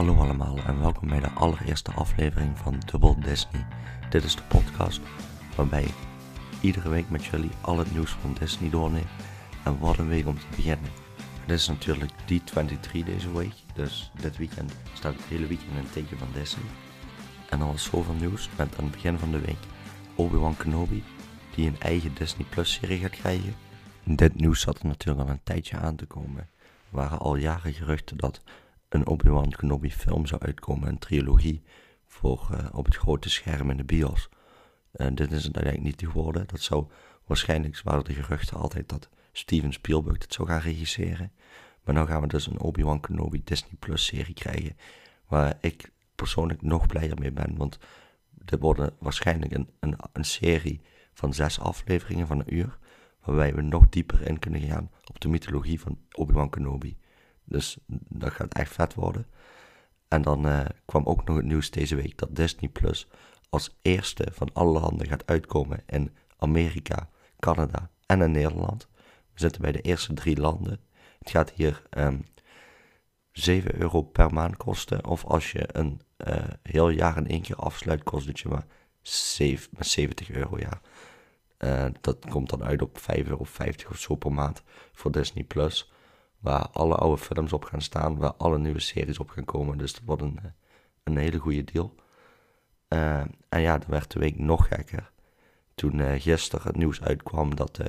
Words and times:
Hallo 0.00 0.16
allemaal 0.16 0.56
en 0.66 0.80
welkom 0.80 1.08
bij 1.08 1.20
de 1.20 1.30
allereerste 1.30 1.90
aflevering 1.92 2.58
van 2.58 2.82
Double 2.86 3.18
Disney. 3.18 3.66
Dit 4.10 4.24
is 4.24 4.36
de 4.36 4.42
podcast 4.42 5.00
waarbij 5.56 5.82
ik 5.82 5.94
iedere 6.60 6.88
week 6.88 7.10
met 7.10 7.24
jullie 7.24 7.50
al 7.60 7.78
het 7.78 7.92
nieuws 7.92 8.10
van 8.10 8.36
Disney 8.38 8.70
doorneem. 8.70 9.06
En 9.64 9.78
wat 9.78 9.98
een 9.98 10.08
week 10.08 10.26
om 10.26 10.38
te 10.38 10.46
beginnen. 10.56 10.90
Dit 11.46 11.58
is 11.58 11.68
natuurlijk 11.68 12.12
D23 12.12 13.04
deze 13.04 13.32
week, 13.32 13.52
dus 13.74 14.12
dit 14.20 14.36
weekend 14.36 14.72
staat 14.92 15.14
het 15.14 15.24
hele 15.24 15.46
weekend 15.46 15.70
in 15.70 15.76
het 15.76 15.92
teken 15.92 16.18
van 16.18 16.28
Disney. 16.32 16.66
En 17.48 17.62
al 17.62 17.72
is 17.72 17.84
zoveel 17.84 18.14
nieuws 18.14 18.48
met 18.56 18.78
aan 18.78 18.84
het 18.84 18.92
begin 18.92 19.18
van 19.18 19.30
de 19.30 19.40
week 19.40 19.60
Obi-Wan 20.14 20.56
Kenobi, 20.56 21.04
die 21.54 21.66
een 21.66 21.80
eigen 21.80 22.14
Disney 22.14 22.46
Plus 22.48 22.72
serie 22.72 22.98
gaat 22.98 23.10
krijgen. 23.10 23.54
Dit 24.04 24.34
nieuws 24.34 24.60
zat 24.60 24.78
er 24.78 24.86
natuurlijk 24.86 25.28
al 25.28 25.34
een 25.34 25.42
tijdje 25.42 25.76
aan 25.76 25.96
te 25.96 26.06
komen. 26.06 26.48
Er 26.90 26.96
waren 26.96 27.18
al 27.18 27.36
jaren 27.36 27.72
geruchten 27.72 28.16
dat 28.16 28.40
een 28.90 29.06
Obi-Wan 29.06 29.50
Kenobi 29.50 29.90
film 29.90 30.26
zou 30.26 30.40
uitkomen, 30.40 30.88
een 30.88 30.98
trilogie 30.98 31.62
voor 32.06 32.48
uh, 32.52 32.68
op 32.72 32.84
het 32.84 32.96
grote 32.96 33.30
scherm 33.30 33.70
in 33.70 33.76
de 33.76 33.84
bios. 33.84 34.28
En 34.92 35.14
dit 35.14 35.32
is 35.32 35.44
het 35.44 35.54
uiteindelijk 35.54 36.00
niet 36.00 36.10
geworden. 36.10 36.46
Dat 36.46 36.60
zou 36.60 36.86
waarschijnlijk, 37.26 37.80
waren 37.84 38.04
de 38.04 38.12
geruchten 38.12 38.56
altijd 38.56 38.88
dat 38.88 39.08
Steven 39.32 39.72
Spielberg 39.72 40.22
het 40.22 40.32
zou 40.32 40.48
gaan 40.48 40.60
regisseren. 40.60 41.32
Maar 41.84 41.94
nu 41.94 42.06
gaan 42.06 42.20
we 42.20 42.26
dus 42.26 42.46
een 42.46 42.60
Obi-Wan 42.60 43.00
Kenobi 43.00 43.40
Disney 43.44 43.76
Plus 43.78 44.04
serie 44.04 44.34
krijgen, 44.34 44.76
waar 45.26 45.58
ik 45.60 45.92
persoonlijk 46.14 46.62
nog 46.62 46.86
blijer 46.86 47.18
mee 47.18 47.32
ben, 47.32 47.56
want 47.56 47.78
dit 48.30 48.60
wordt 48.60 48.92
waarschijnlijk 48.98 49.54
een, 49.54 49.68
een, 49.80 49.96
een 50.12 50.24
serie 50.24 50.80
van 51.12 51.34
zes 51.34 51.60
afleveringen 51.60 52.26
van 52.26 52.38
een 52.38 52.54
uur, 52.54 52.78
waarbij 53.24 53.54
we 53.54 53.62
nog 53.62 53.88
dieper 53.88 54.26
in 54.26 54.38
kunnen 54.38 54.60
gaan 54.60 54.90
op 55.04 55.20
de 55.20 55.28
mythologie 55.28 55.80
van 55.80 55.98
Obi-Wan 56.12 56.50
Kenobi. 56.50 56.96
Dus 57.50 57.78
dat 58.08 58.32
gaat 58.32 58.54
echt 58.54 58.72
vet 58.72 58.94
worden. 58.94 59.26
En 60.08 60.22
dan 60.22 60.46
uh, 60.46 60.64
kwam 60.84 61.04
ook 61.04 61.24
nog 61.24 61.36
het 61.36 61.44
nieuws 61.44 61.70
deze 61.70 61.96
week 61.96 62.18
dat 62.18 62.36
Disney 62.36 62.70
Plus 62.70 63.08
als 63.48 63.78
eerste 63.82 64.28
van 64.32 64.52
alle 64.52 64.80
landen 64.80 65.06
gaat 65.06 65.26
uitkomen 65.26 65.82
in 65.86 66.16
Amerika, 66.36 67.08
Canada 67.38 67.90
en 68.06 68.22
in 68.22 68.30
Nederland. 68.30 68.88
We 69.32 69.40
zitten 69.40 69.62
bij 69.62 69.72
de 69.72 69.80
eerste 69.80 70.12
drie 70.12 70.36
landen. 70.36 70.80
Het 71.18 71.30
gaat 71.30 71.50
hier 71.50 71.82
um, 71.90 72.02
ehm, 72.02 72.18
7 73.32 73.80
euro 73.80 74.02
per 74.02 74.32
maand 74.32 74.56
kosten. 74.56 75.06
Of 75.06 75.24
als 75.24 75.52
je 75.52 75.68
een 75.72 76.00
uh, 76.26 76.36
heel 76.62 76.88
jaar 76.88 77.16
in 77.16 77.26
één 77.26 77.42
keer 77.42 77.56
afsluit, 77.56 78.02
kost 78.02 78.26
het 78.26 78.40
je 78.40 78.48
maar 78.48 78.66
7, 79.02 79.68
70 79.78 80.30
euro. 80.30 80.58
Ja. 80.58 80.80
Uh, 81.58 81.86
dat 82.00 82.26
komt 82.28 82.50
dan 82.50 82.64
uit 82.64 82.82
op 82.82 82.98
5,50 82.98 83.04
euro 83.16 83.46
of 83.90 83.98
zo 83.98 84.14
per 84.14 84.32
maand 84.32 84.62
voor 84.92 85.12
Disney 85.12 85.44
Plus. 85.44 85.92
Waar 86.40 86.68
alle 86.68 86.94
oude 86.94 87.22
films 87.22 87.52
op 87.52 87.64
gaan 87.64 87.82
staan, 87.82 88.18
waar 88.18 88.34
alle 88.34 88.58
nieuwe 88.58 88.80
series 88.80 89.18
op 89.18 89.30
gaan 89.30 89.44
komen. 89.44 89.78
Dus 89.78 89.92
dat 89.92 90.02
wordt 90.04 90.22
een, 90.22 90.38
eh, 90.42 90.50
een 91.02 91.16
hele 91.16 91.38
goede 91.38 91.64
deal. 91.64 91.94
Uh, 92.88 93.20
en 93.48 93.60
ja, 93.60 93.78
dan 93.78 93.90
werd 93.90 94.10
de 94.10 94.18
week 94.18 94.38
nog 94.38 94.68
gekker. 94.68 95.12
Toen 95.74 95.98
uh, 95.98 96.20
gisteren 96.20 96.66
het 96.66 96.76
nieuws 96.76 97.02
uitkwam 97.02 97.54
dat 97.54 97.80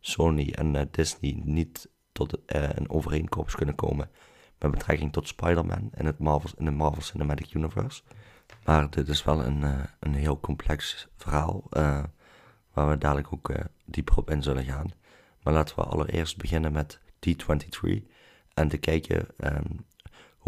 Sony 0.00 0.50
en 0.50 0.88
Disney 0.90 1.40
niet 1.44 1.88
tot 2.12 2.38
een 2.46 2.90
overeenkomst 2.90 3.56
kunnen 3.56 3.74
komen 3.74 4.10
met 4.58 4.70
betrekking 4.70 5.12
tot 5.12 5.28
Spider-Man 5.28 5.90
in, 5.94 6.06
het 6.06 6.18
Marvel, 6.18 6.50
in 6.56 6.64
de 6.64 6.70
Marvel 6.70 7.02
Cinematic 7.02 7.54
Universe. 7.54 8.02
Maar 8.64 8.90
dit 8.90 9.08
is 9.08 9.24
wel 9.24 9.44
een, 9.44 9.62
een 10.00 10.14
heel 10.14 10.40
complex 10.40 11.08
verhaal 11.16 11.64
waar 12.72 12.88
we 12.88 12.98
dadelijk 12.98 13.32
ook 13.32 13.52
dieper 13.84 14.16
op 14.16 14.30
in 14.30 14.42
zullen 14.42 14.64
gaan. 14.64 14.90
Maar 15.42 15.54
laten 15.54 15.76
we 15.76 15.82
allereerst 15.82 16.36
beginnen 16.36 16.72
met 16.72 17.00
D23 17.26 18.02
en 18.54 18.68
te 18.68 18.76
kijken 18.76 19.26
um, 19.36 19.86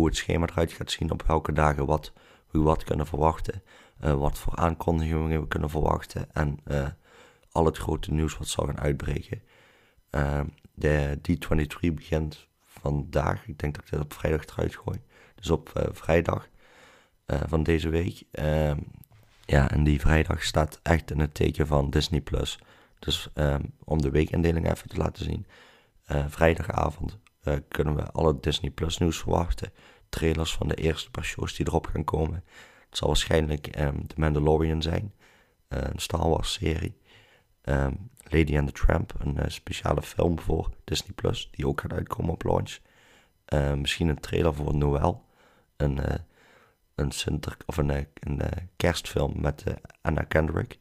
hoe 0.01 0.07
het 0.07 0.17
schema 0.17 0.47
eruit 0.47 0.73
gaat 0.73 0.91
zien, 0.91 1.11
op 1.11 1.23
welke 1.23 1.53
dagen 1.53 1.87
wat, 1.87 2.13
we 2.51 2.59
wat 2.59 2.85
kunnen 2.85 3.07
verwachten, 3.07 3.63
uh, 4.05 4.15
wat 4.15 4.39
voor 4.39 4.57
aankondigingen 4.57 5.41
we 5.41 5.49
kunnen 5.49 5.71
verwachten 5.71 6.33
en 6.33 6.59
uh, 6.67 6.89
al 7.53 7.65
het 7.65 7.77
grote 7.77 8.13
nieuws 8.13 8.37
wat 8.39 8.49
zal 8.49 8.67
gaan 8.67 8.81
uitbreken. 8.81 9.43
Uh, 10.11 10.41
de 10.75 11.19
D23 11.31 11.95
begint 11.95 12.49
vandaag, 12.65 13.47
ik 13.47 13.59
denk 13.59 13.75
dat 13.75 13.85
ik 13.85 13.91
dit 13.91 14.01
op 14.01 14.13
vrijdag 14.13 14.47
eruit 14.47 14.77
gooi, 14.77 15.01
dus 15.35 15.51
op 15.51 15.71
eh, 15.75 15.89
vrijdag 15.93 16.49
van 17.47 17.63
deze 17.63 17.89
week. 17.89 18.23
Ehm, 18.31 18.79
ja, 19.45 19.71
en 19.71 19.85
die 19.85 20.01
vrijdag 20.01 20.43
staat 20.43 20.81
echt 20.83 21.11
in 21.11 21.21
het 21.21 21.35
teken 21.35 21.67
van 21.67 21.91
Disney+. 21.91 22.21
Plus. 22.21 22.59
Dus 22.99 23.29
om 23.85 24.03
de 24.03 24.11
weekindeling 24.11 24.71
even 24.71 24.89
te 24.89 24.97
laten 24.97 25.25
zien. 25.25 25.47
Uh, 26.13 26.25
vrijdagavond 26.29 27.19
uh, 27.45 27.55
kunnen 27.69 27.95
we 27.95 28.11
alle 28.13 28.41
Disney 28.41 28.71
Plus 28.71 28.99
nieuws 28.99 29.19
verwachten. 29.19 29.73
Trailers 30.09 30.55
van 30.55 30.69
de 30.69 30.75
eerste 30.75 31.11
paar 31.11 31.25
shows 31.25 31.55
die 31.55 31.67
erop 31.67 31.87
gaan 31.87 32.05
komen. 32.05 32.45
Het 32.89 32.99
zal 32.99 33.09
waarschijnlijk 33.09 33.79
um, 33.79 34.07
The 34.07 34.15
Mandalorian 34.17 34.83
zijn. 34.83 35.15
Uh, 35.69 35.79
een 35.83 35.99
Star 35.99 36.29
Wars 36.29 36.53
serie. 36.53 36.97
Um, 37.65 38.11
Lady 38.23 38.59
and 38.59 38.67
the 38.67 38.73
Tramp, 38.73 39.13
een 39.19 39.51
speciale 39.51 40.03
film 40.03 40.41
voor 40.41 40.71
Disney 40.85 41.13
Plus. 41.15 41.49
Die 41.51 41.67
ook 41.67 41.81
gaat 41.81 41.93
uitkomen 41.93 42.33
op 42.33 42.43
launch. 42.43 42.79
misschien 43.79 44.09
een 44.09 44.21
trailer 44.21 44.55
voor 44.55 44.75
Noël. 44.75 45.25
Een, 45.77 46.01
een, 46.95 47.11
Sinter 47.11 47.57
of 47.67 47.77
een, 47.77 48.07
een 48.15 48.41
kerstfilm 48.77 49.41
met 49.41 49.65
Anna 50.03 50.23
Kendrick. 50.23 50.79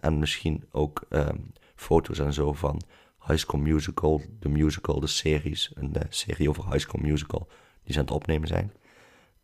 en 0.00 0.18
misschien 0.18 0.68
ook 0.70 1.06
um, 1.08 1.52
foto's 1.74 2.18
en 2.18 2.32
zo 2.32 2.52
van 2.52 2.82
High 3.28 3.40
School 3.40 3.60
Musical, 3.60 4.22
de 4.38 4.48
musical, 4.48 5.00
de 5.00 5.06
series, 5.06 5.70
een 5.74 5.92
de 5.92 6.06
serie 6.08 6.48
over 6.48 6.64
High 6.64 6.78
School 6.78 7.02
Musical, 7.02 7.48
die 7.82 7.92
ze 7.92 7.98
aan 7.98 8.04
het 8.04 8.14
opnemen 8.14 8.48
zijn. 8.48 8.72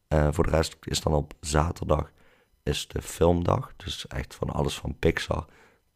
Uh, 0.08 0.28
voor 0.30 0.44
de 0.44 0.50
rest 0.50 0.76
is 0.80 1.00
dan 1.00 1.14
op 1.14 1.34
zaterdag 1.40 2.12
is 2.62 2.88
de 2.88 3.02
filmdag, 3.02 3.72
dus 3.76 4.06
echt 4.06 4.34
van 4.34 4.50
alles 4.50 4.74
van 4.78 4.98
Pixar 4.98 5.46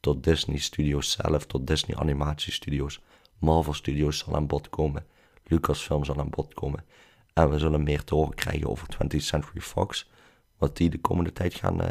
tot 0.00 0.24
Disney 0.24 0.58
Studios 0.58 1.10
zelf, 1.10 1.46
tot 1.46 1.66
Disney 1.66 1.96
Animatie 1.96 2.52
Studios, 2.52 3.00
Marvel 3.38 3.74
Studios 3.74 4.18
zal 4.18 4.34
aan 4.34 4.46
bod 4.46 4.68
komen, 4.68 5.06
Lucasfilm 5.44 6.04
zal 6.04 6.18
aan 6.18 6.30
bod 6.30 6.54
komen. 6.54 6.84
En 7.32 7.50
we 7.50 7.58
zullen 7.58 7.82
meer 7.82 8.04
te 8.04 8.14
horen 8.14 8.34
krijgen 8.34 8.68
over 8.68 8.88
20th 8.94 9.16
Century 9.16 9.60
Fox, 9.60 10.10
wat 10.58 10.76
die 10.76 10.90
de 10.90 11.00
komende 11.00 11.32
tijd 11.32 11.54
gaan 11.54 11.80
uh, 11.80 11.88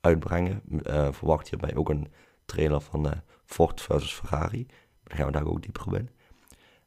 uitbrengen. 0.00 0.62
Verwacht 1.10 1.48
hierbij 1.48 1.74
ook 1.74 1.88
een 1.88 2.12
trailer 2.44 2.80
van 2.80 3.22
Ford 3.44 3.80
versus 3.80 4.12
Ferrari. 4.12 4.66
Dan 5.04 5.16
gaan 5.16 5.26
we 5.26 5.32
daar 5.32 5.46
ook 5.46 5.62
dieper 5.62 5.86
op 5.86 5.94
in. 5.94 6.10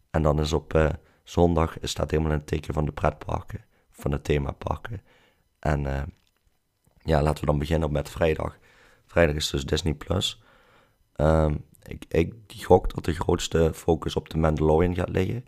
En 0.10 0.22
dan 0.22 0.40
is 0.40 0.54
op 0.54 0.74
uh, 0.74 0.90
zondag 1.24 1.78
staat 1.82 2.12
helemaal 2.12 2.32
in 2.32 2.38
het 2.38 2.48
teken 2.48 2.74
van 2.74 2.86
de 2.86 2.92
pretparken, 2.92 3.66
van 3.92 4.12
de 4.12 4.22
themaparken. 4.22 5.02
En 5.60 5.84
uh, 5.84 6.02
ja, 7.04 7.22
laten 7.22 7.40
we 7.40 7.46
dan 7.46 7.60
beginnen 7.60 7.92
met 7.92 8.10
vrijdag. 8.10 8.58
Vrijdag 9.06 9.36
is 9.36 9.50
dus 9.50 9.66
Disney 9.66 9.94
Plus. 9.94 10.42
Um, 11.16 11.66
ik, 11.84 12.06
ik 12.08 12.34
gok 12.48 12.94
dat 12.94 13.06
de 13.06 13.14
grootste 13.14 13.72
focus 13.74 14.16
op 14.16 14.30
de 14.30 14.38
Mandalorian 14.38 14.96
gaat 14.96 15.10
liggen. 15.10 15.46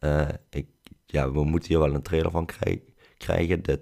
Uh, 0.00 0.28
ik, 0.50 0.68
ja, 1.06 1.32
we 1.32 1.44
moeten 1.44 1.68
hier 1.68 1.78
wel 1.78 1.94
een 1.94 2.02
trailer 2.02 2.30
van 2.30 2.48
krijgen. 3.16 3.62
De, 3.62 3.80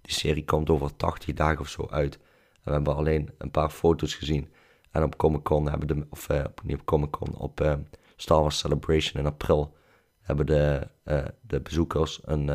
die 0.00 0.14
serie 0.14 0.44
komt 0.44 0.70
over 0.70 0.96
80 0.96 1.34
dagen 1.34 1.60
of 1.60 1.68
zo 1.68 1.86
uit. 1.90 2.14
En 2.14 2.62
we 2.64 2.70
hebben 2.70 2.96
alleen 2.96 3.30
een 3.38 3.50
paar 3.50 3.70
foto's 3.70 4.14
gezien 4.14 4.48
en 4.96 5.02
op 5.02 5.16
Comic 5.16 5.42
Con 5.42 5.68
hebben 5.68 5.88
de, 5.88 6.06
of 6.10 6.28
uh, 6.28 6.44
niet 6.62 6.78
op 6.78 6.84
Comic 6.84 7.10
Con, 7.10 7.36
op 7.36 7.60
uh, 7.60 7.74
Star 8.16 8.40
Wars 8.40 8.58
Celebration 8.58 9.20
in 9.20 9.26
april 9.26 9.74
hebben 10.20 10.46
de, 10.46 10.88
uh, 11.04 11.24
de 11.40 11.60
bezoekers 11.60 12.20
een 12.24 12.50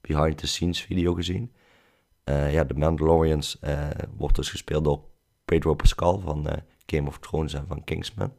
behind 0.00 0.38
the 0.38 0.46
scenes 0.46 0.80
video 0.80 1.14
gezien. 1.14 1.52
ja, 2.24 2.64
de 2.64 2.74
Mandalorians 2.74 3.60
wordt 4.16 4.36
dus 4.36 4.50
gespeeld 4.50 4.84
door 4.84 5.04
Pedro 5.44 5.74
Pascal 5.74 6.18
van 6.18 6.46
Game 6.86 7.08
of 7.08 7.18
Thrones 7.18 7.54
en 7.54 7.66
van 7.66 7.84
Kingsman. 7.84 8.32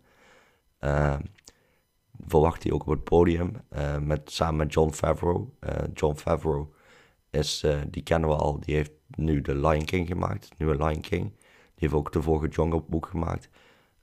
verwacht 2.27 2.63
hij 2.63 2.71
ook 2.71 2.81
op 2.81 2.87
het 2.87 3.03
podium 3.03 3.61
met, 4.01 4.31
samen 4.31 4.57
met 4.57 4.73
John 4.73 4.91
Favreau. 4.91 5.49
John 5.93 6.15
Favreau 6.15 6.67
is, 7.29 7.65
die 7.89 8.03
kennen 8.03 8.29
we 8.29 8.35
al, 8.35 8.59
die 8.59 8.75
heeft 8.75 8.91
nu 9.07 9.41
de 9.41 9.55
Lion 9.55 9.85
King 9.85 10.07
gemaakt, 10.07 10.49
nieuwe 10.57 10.75
Lion 10.75 11.01
King 11.01 11.31
heeft 11.75 11.93
ook 11.93 12.11
de 12.11 12.21
vorige 12.21 12.47
Jungle 12.47 12.83
Book 12.87 13.05
gemaakt. 13.05 13.49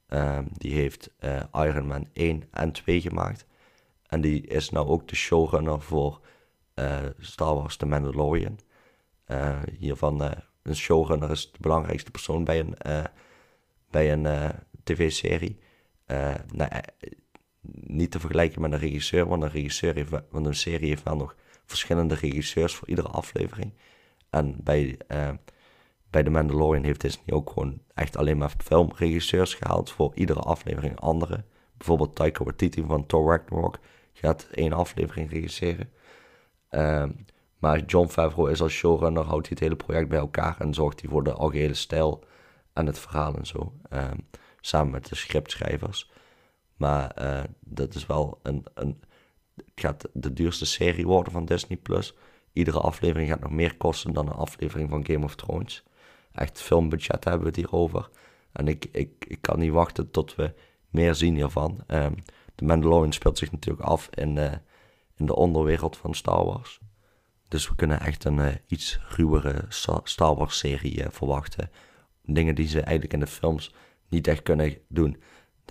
Um, 0.09 0.49
die 0.53 0.75
heeft 0.75 1.11
uh, 1.21 1.41
Iron 1.53 1.87
Man 1.87 2.09
1 2.13 2.43
en 2.51 2.73
2 2.73 3.01
gemaakt. 3.01 3.47
En 4.07 4.21
die 4.21 4.47
is 4.47 4.71
nou 4.71 4.87
ook 4.87 5.09
de 5.09 5.17
showrunner 5.17 5.81
voor 5.81 6.21
uh, 6.75 6.99
Star 7.19 7.55
Wars 7.55 7.77
The 7.77 7.87
Mandalorian. 7.87 8.59
Uh, 9.27 9.59
hiervan, 9.79 10.21
een 10.63 10.77
showrunner 10.77 11.31
is 11.31 11.53
de 11.53 11.59
belangrijkste 11.61 12.11
persoon 12.11 12.45
bij 12.45 12.59
een, 12.59 12.77
bij 13.91 14.13
een 14.13 14.53
tv-serie. 14.85 15.59
Nou, 16.53 16.71
niet 17.73 18.11
te 18.11 18.21
vergelijken 18.21 18.61
met 18.61 18.73
een 18.73 18.79
regisseur, 18.79 19.27
want 19.27 19.43
een, 19.43 19.51
regisseur 19.51 19.95
heeft, 19.95 20.11
want 20.31 20.47
een 20.47 20.55
serie 20.55 20.89
heeft 20.89 21.03
wel 21.03 21.17
nog 21.17 21.37
verschillende 21.65 22.15
regisseurs 22.15 22.75
voor 22.75 22.89
iedere 22.89 23.09
aflevering. 23.09 23.73
En 24.31 24.57
bij 24.63 24.99
bij 26.11 26.23
The 26.23 26.31
Mandalorian 26.31 26.85
heeft 26.85 27.01
Disney 27.01 27.35
ook 27.37 27.51
gewoon 27.51 27.81
echt 27.95 28.17
alleen 28.17 28.39
maar 28.39 28.55
filmregisseurs 28.65 29.55
gehaald 29.55 29.91
voor 29.91 30.13
iedere 30.15 30.41
aflevering 30.41 31.01
andere. 31.01 31.45
Bijvoorbeeld 31.77 32.15
Taika 32.15 32.45
Waititi 32.45 32.85
van 32.87 33.07
Thor 33.07 33.31
Ragnarok 33.31 33.79
gaat 34.13 34.49
één 34.53 34.73
aflevering 34.73 35.31
regisseren. 35.31 35.91
Uh, 36.71 37.05
Maar 37.59 37.85
John 37.85 38.09
Favreau 38.09 38.51
is 38.51 38.63
als 38.63 38.73
showrunner, 38.73 39.25
houdt 39.25 39.49
hij 39.49 39.57
het 39.59 39.61
hele 39.61 39.77
project 39.77 40.09
bij 40.09 40.19
elkaar 40.19 40.61
en 40.61 40.75
zorgt 40.75 41.01
hij 41.01 41.11
voor 41.11 41.25
de 41.25 41.33
algehele 41.33 41.75
stijl 41.75 42.25
en 42.73 42.87
het 42.87 42.99
verhaal 42.99 43.35
en 43.37 43.47
zo. 43.47 43.73
Ehm, 43.89 44.19
samen 44.61 44.93
met 44.93 45.09
de 45.09 45.15
scriptschrijvers. 45.15 46.11
Maar 46.77 47.17
uh, 47.23 47.43
dat 47.61 47.95
is 47.95 48.07
wel 48.07 48.39
een, 48.43 48.65
een. 48.75 49.01
Het 49.55 49.73
gaat 49.75 50.09
de 50.13 50.33
duurste 50.33 50.67
serie 50.67 51.07
worden 51.07 51.33
van 51.33 51.45
Disney 51.45 51.79
Plus. 51.79 52.15
Iedere 52.53 52.81
aflevering 52.81 53.29
gaat 53.29 53.41
nog 53.41 53.51
meer 53.51 53.77
kosten 53.77 54.13
dan 54.13 54.27
een 54.27 54.33
aflevering 54.33 54.91
van 54.91 55.07
Game 55.07 55.25
of 55.25 55.35
Thrones. 55.35 55.85
Echt 56.33 56.61
filmbudget 56.63 57.25
hebben 57.25 57.43
we 57.43 57.47
het 57.47 57.57
hierover. 57.57 58.09
En 58.53 58.69
ik, 58.69 58.87
ik, 58.93 59.25
ik 59.29 59.41
kan 59.41 59.59
niet 59.59 59.73
wachten 59.73 60.11
tot 60.11 60.35
we 60.35 60.55
meer 60.89 61.15
zien 61.15 61.35
hiervan. 61.35 61.85
Um, 61.87 62.15
The 62.55 62.65
Mandalorian 62.65 63.13
speelt 63.13 63.39
zich 63.39 63.53
natuurlijk 63.53 63.89
af 63.89 64.09
in, 64.15 64.37
uh, 64.37 64.53
in 65.17 65.27
de 65.27 65.35
onderwereld 65.35 65.97
van 65.97 66.15
Star 66.15 66.45
Wars. 66.45 66.81
Dus 67.49 67.69
we 67.69 67.75
kunnen 67.75 68.01
echt 68.01 68.25
een 68.25 68.39
uh, 68.39 68.49
iets 68.67 69.01
ruwere 69.09 69.65
Star 70.03 70.35
Wars 70.35 70.59
serie 70.59 70.99
uh, 70.99 71.07
verwachten. 71.11 71.71
Dingen 72.25 72.55
die 72.55 72.69
ze 72.69 72.81
eigenlijk 72.81 73.13
in 73.13 73.21
de 73.21 73.27
films 73.27 73.75
niet 74.09 74.27
echt 74.27 74.43
kunnen 74.43 74.77
doen. 74.89 75.23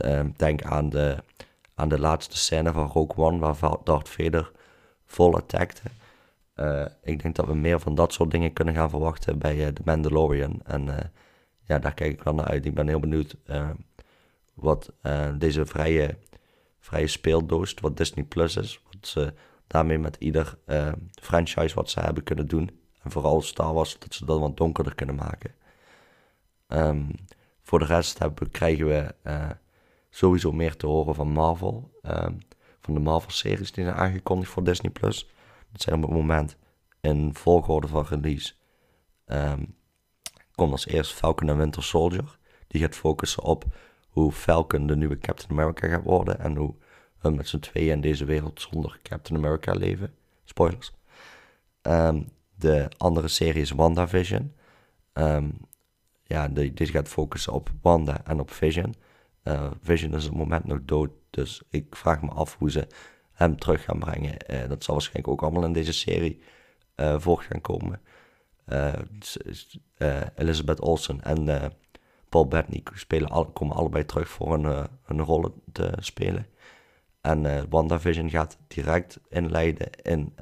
Um, 0.06 0.34
denk 0.38 0.64
aan 0.64 0.90
de, 0.90 1.24
aan 1.76 1.90
de 1.90 2.00
laatste 2.00 2.38
scène 2.38 2.72
van 2.72 2.88
Rogue 2.88 3.26
One, 3.26 3.40
waar 3.40 3.78
Darth 3.84 4.10
Vader 4.10 4.52
vol 5.06 5.36
attackte. 5.36 5.82
Uh, 6.60 6.86
ik 7.04 7.22
denk 7.22 7.36
dat 7.36 7.46
we 7.46 7.56
meer 7.56 7.80
van 7.80 7.96
dat 7.96 8.14
soort 8.14 8.32
dingen 8.32 8.54
kunnen 8.54 8.74
gaan 8.74 8.90
verwachten 8.90 9.40
bij 9.40 9.72
The 9.72 9.82
Mandalorian. 9.86 10.60
En 10.64 10.88
uh, 10.88 10.98
ja, 11.64 11.80
daar 11.80 11.94
kijk 11.94 12.12
ik 12.12 12.24
wel 12.24 12.34
naar 12.34 12.46
uit. 12.46 12.66
Ik 12.66 12.74
ben 12.74 12.88
heel 12.88 13.00
benieuwd 13.00 13.36
wat 14.54 14.92
deze 15.38 15.66
vrije, 15.66 16.18
vrije 16.80 17.08
speeldoos, 17.08 17.74
wat 17.82 17.98
Disney 17.98 18.24
Plus 18.26 18.56
is, 18.56 18.82
wat 18.92 19.08
ze 19.08 19.34
daarmee 19.68 20.00
met 20.00 20.16
ieder 20.20 20.58
franchise 21.22 21.76
wat 21.76 21.90
ze 21.90 22.00
hebben 22.00 22.24
kunnen 22.24 22.48
doen. 22.48 22.80
En 23.02 23.12
vooral 23.12 23.42
Star 23.42 23.74
Wars, 23.74 24.00
dat 24.00 24.14
ze 24.14 24.26
dat 24.26 24.40
wat 24.40 24.58
donkerder 24.58 24.96
kunnen 24.96 25.16
maken. 25.16 25.54
Um, 26.68 27.12
voor 27.62 27.80
de 27.80 27.86
rest 27.86 28.20
hebben, 28.20 28.52
krijgen 28.52 28.88
we 28.88 29.16
sowieso 30.10 30.52
meer 30.52 30.76
te 30.76 30.88
horen 30.88 31.16
van 31.16 31.28
Marvel. 31.28 31.92
Um, 32.04 32.38
van 32.82 32.94
de 32.94 33.00
Marvel-series 33.00 33.72
die 33.72 33.84
zijn 33.84 33.96
aangekondigd 33.96 34.52
voor 34.52 34.64
Disney 34.64 34.92
Plus. 34.92 35.30
Dat 35.72 35.82
zijn 35.82 35.96
op 35.96 36.02
het 36.02 36.12
moment 36.12 36.58
in 37.02 37.34
volgorde 37.34 37.88
van 37.88 38.06
release. 38.06 38.54
Um, 39.26 39.76
komt 40.56 40.72
als 40.72 40.88
eerst 40.88 41.14
Falcon 41.14 41.50
en 41.50 41.58
Winter 41.58 41.84
Soldier. 41.84 42.38
Die 42.68 42.82
gaat 42.82 42.96
focussen 42.96 43.44
op 43.44 43.66
hoe 44.08 44.32
Falcon 44.32 44.88
de 44.88 44.96
nieuwe 44.96 45.18
Captain 45.18 45.52
America 45.52 45.88
gaat 45.88 46.04
worden. 46.04 46.40
En 46.40 46.56
hoe 46.56 46.76
we 47.22 47.30
met 47.30 47.48
z'n 47.48 47.60
tweeën 47.60 47.92
in 47.92 48.02
deze 48.02 48.26
wereld 48.26 48.62
zonder 48.62 49.00
Captain 49.04 49.40
America 49.40 49.74
leven. 49.74 50.14
Spoilers. 50.44 50.94
Um, 51.82 52.28
de 52.56 52.92
andere 52.98 53.28
serie 53.28 53.62
is 53.62 53.72
WandaVision. 53.72 54.54
Um, 55.14 55.58
ja, 56.24 56.48
die 56.48 56.88
gaat 56.88 57.08
focussen 57.08 57.54
op 57.54 57.72
Wanda 57.82 58.26
en 58.26 58.40
op 58.40 58.52
Vision. 58.52 58.96
Uh, 59.44 59.72
Vision 59.82 60.14
is 60.14 60.24
op 60.26 60.30
het 60.30 60.40
moment 60.40 60.66
nog 60.66 60.80
dood. 60.86 61.10
Dus 61.30 61.62
ik 61.70 61.96
vraag 61.96 62.22
me 62.22 62.30
af 62.30 62.58
hoe 62.58 62.72
ze 62.72 62.88
hem 63.40 63.60
terug 63.60 63.84
gaan 63.84 64.00
brengen. 64.00 64.38
Uh, 64.48 64.68
dat 64.68 64.84
zal 64.84 64.94
waarschijnlijk 64.94 65.28
ook 65.28 65.42
allemaal 65.42 65.64
in 65.64 65.74
deze 65.74 65.94
serie 65.94 66.42
uh, 66.96 67.20
voor 67.20 67.42
gaan 67.42 67.62
komen. 67.62 68.02
Uh, 68.68 68.94
Elizabeth 70.36 70.80
Olsen 70.80 71.22
en 71.22 71.72
Paul 72.30 72.48
Bettany 72.48 72.84
spelen 72.94 73.30
al, 73.30 73.46
komen 73.46 73.76
allebei 73.76 74.06
terug 74.06 74.30
voor 74.30 74.54
een, 74.54 74.88
een 75.06 75.22
rol 75.22 75.62
te 75.72 75.94
spelen. 76.00 76.48
En 77.22 77.70
WandaVision 77.70 78.30
gaat 78.30 78.58
direct 78.68 79.20
inleiden 79.30 79.90
in 80.02 80.36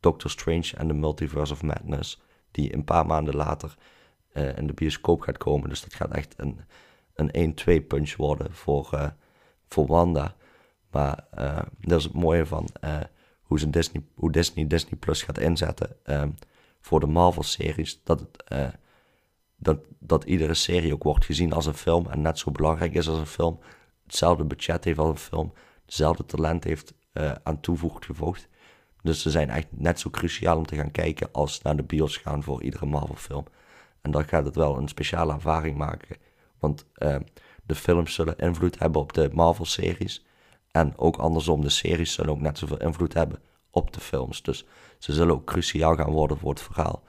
Doctor 0.00 0.30
Strange 0.30 0.72
en 0.76 0.88
The 0.88 0.94
Multiverse 0.94 1.52
of 1.52 1.62
Madness. 1.62 2.20
Die 2.50 2.74
een 2.74 2.84
paar 2.84 3.06
maanden 3.06 3.36
later 3.36 3.74
in 4.32 4.66
de 4.66 4.72
bioscoop 4.72 5.20
gaat 5.20 5.38
komen. 5.38 5.68
Dus 5.68 5.80
dat 5.80 5.94
gaat 5.94 6.14
echt 6.14 6.34
een, 6.36 6.60
een 7.14 7.54
1-2 7.82 7.86
punch 7.86 8.16
worden 8.16 8.54
voor, 8.54 9.14
voor 9.68 9.86
Wanda. 9.86 10.36
Maar 10.90 11.26
uh, 11.38 11.58
dat 11.80 11.98
is 11.98 12.04
het 12.04 12.12
mooie 12.12 12.46
van 12.46 12.68
uh, 12.84 13.00
hoe, 13.42 13.58
ze 13.58 13.70
Disney, 13.70 14.02
hoe 14.14 14.32
Disney 14.32 14.66
Disney 14.66 14.98
Plus 14.98 15.22
gaat 15.22 15.38
inzetten 15.38 15.96
um, 16.04 16.34
voor 16.80 17.00
de 17.00 17.06
Marvel-series. 17.06 18.00
Dat, 18.04 18.26
uh, 18.52 18.68
dat, 19.56 19.78
dat 19.98 20.24
iedere 20.24 20.54
serie 20.54 20.92
ook 20.92 21.02
wordt 21.02 21.24
gezien 21.24 21.52
als 21.52 21.66
een 21.66 21.74
film 21.74 22.06
en 22.06 22.22
net 22.22 22.38
zo 22.38 22.50
belangrijk 22.50 22.94
is 22.94 23.08
als 23.08 23.18
een 23.18 23.26
film. 23.26 23.58
Hetzelfde 24.02 24.44
budget 24.44 24.84
heeft 24.84 24.98
als 24.98 25.08
een 25.08 25.16
film, 25.16 25.52
hetzelfde 25.84 26.24
talent 26.24 26.64
heeft 26.64 26.94
aan 27.42 27.60
toevoegd 27.60 28.04
gevoegd. 28.04 28.48
Dus 29.02 29.22
ze 29.22 29.30
zijn 29.30 29.50
echt 29.50 29.66
net 29.70 30.00
zo 30.00 30.10
cruciaal 30.10 30.56
om 30.56 30.66
te 30.66 30.76
gaan 30.76 30.90
kijken 30.90 31.28
als 31.32 31.62
naar 31.62 31.76
de 31.76 31.82
bios 31.82 32.16
gaan 32.16 32.42
voor 32.42 32.62
iedere 32.62 32.86
Marvel-film. 32.86 33.44
En 34.00 34.10
dan 34.10 34.28
gaat 34.28 34.44
het 34.44 34.54
wel 34.54 34.76
een 34.76 34.88
speciale 34.88 35.32
ervaring 35.32 35.76
maken. 35.76 36.16
Want 36.58 36.86
de 37.66 37.74
films 37.74 38.14
zullen 38.14 38.38
invloed 38.38 38.78
hebben 38.78 39.00
op 39.00 39.12
de 39.12 39.30
Marvel-series. 39.32 40.26
En 40.78 40.92
ook 40.96 41.16
andersom, 41.16 41.60
de 41.60 41.68
series 41.68 42.12
zullen 42.12 42.30
ook 42.30 42.40
net 42.40 42.58
zoveel 42.58 42.80
invloed 42.80 43.14
hebben 43.14 43.38
op 43.70 43.92
de 43.92 44.00
films. 44.00 44.42
Dus 44.42 44.66
ze 44.98 45.12
zullen 45.12 45.34
ook 45.34 45.44
cruciaal 45.44 45.94
gaan 45.94 46.10
worden 46.10 46.38
voor 46.38 46.50
het 46.50 46.60
verhaal. 46.60 47.02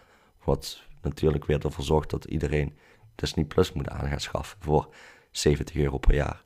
Wat 0.43 0.83
natuurlijk 1.01 1.45
weer 1.45 1.65
ervoor 1.65 1.83
zorgt 1.83 2.09
dat 2.09 2.25
iedereen 2.25 2.77
Disney 3.15 3.45
Plus 3.45 3.73
moet 3.73 3.89
aan 3.89 4.07
gaan 4.07 4.19
schaffen 4.19 4.57
voor 4.61 4.93
70 5.31 5.75
euro 5.75 5.97
per 5.97 6.15
jaar. 6.15 6.43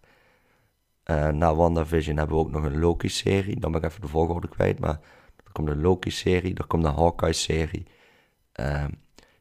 Uh, 1.05 1.27
na 1.27 1.55
WandaVision 1.55 2.17
hebben 2.17 2.35
we 2.35 2.41
ook 2.41 2.51
nog 2.51 2.63
een 2.63 2.79
Loki-serie. 2.79 3.59
Dan 3.59 3.71
ben 3.71 3.81
ik 3.81 3.87
even 3.87 4.01
de 4.01 4.07
volgorde 4.07 4.47
kwijt, 4.47 4.79
maar 4.79 4.99
er 5.45 5.51
komt 5.51 5.69
een 5.69 5.81
Loki-serie, 5.81 6.55
er 6.55 6.67
komt 6.67 6.85
een 6.85 6.93
Hawkeye-serie. 6.93 7.87
Uh, 8.59 8.85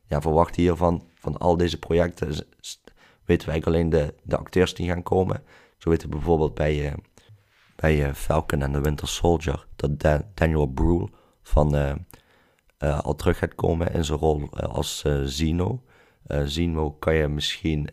ja, 0.06 0.20
verwacht 0.20 0.56
hiervan, 0.56 1.08
van 1.14 1.37
al 1.37 1.56
deze 1.56 1.79
projecten, 1.79 2.46
weten 3.25 3.49
wij 3.49 3.62
alleen 3.62 3.90
de, 3.90 4.14
de 4.23 4.37
acteurs 4.37 4.75
die 4.75 4.88
gaan 4.88 5.02
komen. 5.02 5.43
Zo 5.79 5.90
weten 5.90 6.08
we 6.08 6.14
bijvoorbeeld 6.14 6.55
bij... 6.55 6.87
Uh, 6.87 6.93
bij 7.82 8.08
uh, 8.08 8.12
Falcon 8.14 8.62
en 8.62 8.73
the 8.73 8.81
Winter 8.81 9.08
Soldier. 9.08 9.67
Dat 9.76 10.00
Daniel 10.34 10.67
Brühl 10.67 11.08
van, 11.43 11.76
uh, 11.76 11.94
uh, 12.79 13.00
al 13.00 13.14
terug 13.14 13.38
gaat 13.38 13.55
komen 13.55 13.93
in 13.93 14.05
zijn 14.05 14.19
rol 14.19 14.50
als 14.50 15.05
Zeno. 15.25 15.82
Zeno 16.44 16.90
kan 16.90 17.14
je 17.14 17.29
misschien 17.29 17.88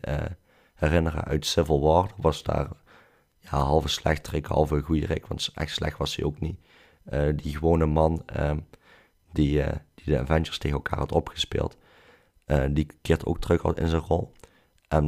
herinneren 0.74 1.24
uit 1.24 1.46
Civil 1.46 1.80
War. 1.80 2.10
Was 2.16 2.42
daar 2.42 2.68
ja, 3.38 3.58
halve 3.58 3.88
slechterik, 3.88 4.46
halve 4.46 4.80
goeierik. 4.80 5.26
Want 5.26 5.50
echt 5.54 5.74
slecht 5.74 5.98
was 5.98 6.16
hij 6.16 6.24
ook 6.24 6.40
niet. 6.40 6.58
die 7.34 7.54
gewone 7.54 7.86
man 7.86 8.22
ehm, 8.26 8.58
die, 9.32 9.62
die 9.94 10.04
de 10.04 10.18
Avengers 10.18 10.58
tegen 10.58 10.76
elkaar 10.76 10.98
had 10.98 11.12
opgespeeld. 11.12 11.76
die 12.70 12.86
keert 13.02 13.26
ook 13.26 13.40
terug 13.40 13.62
in 13.62 13.88
zijn 13.88 14.02
rol. 14.02 14.32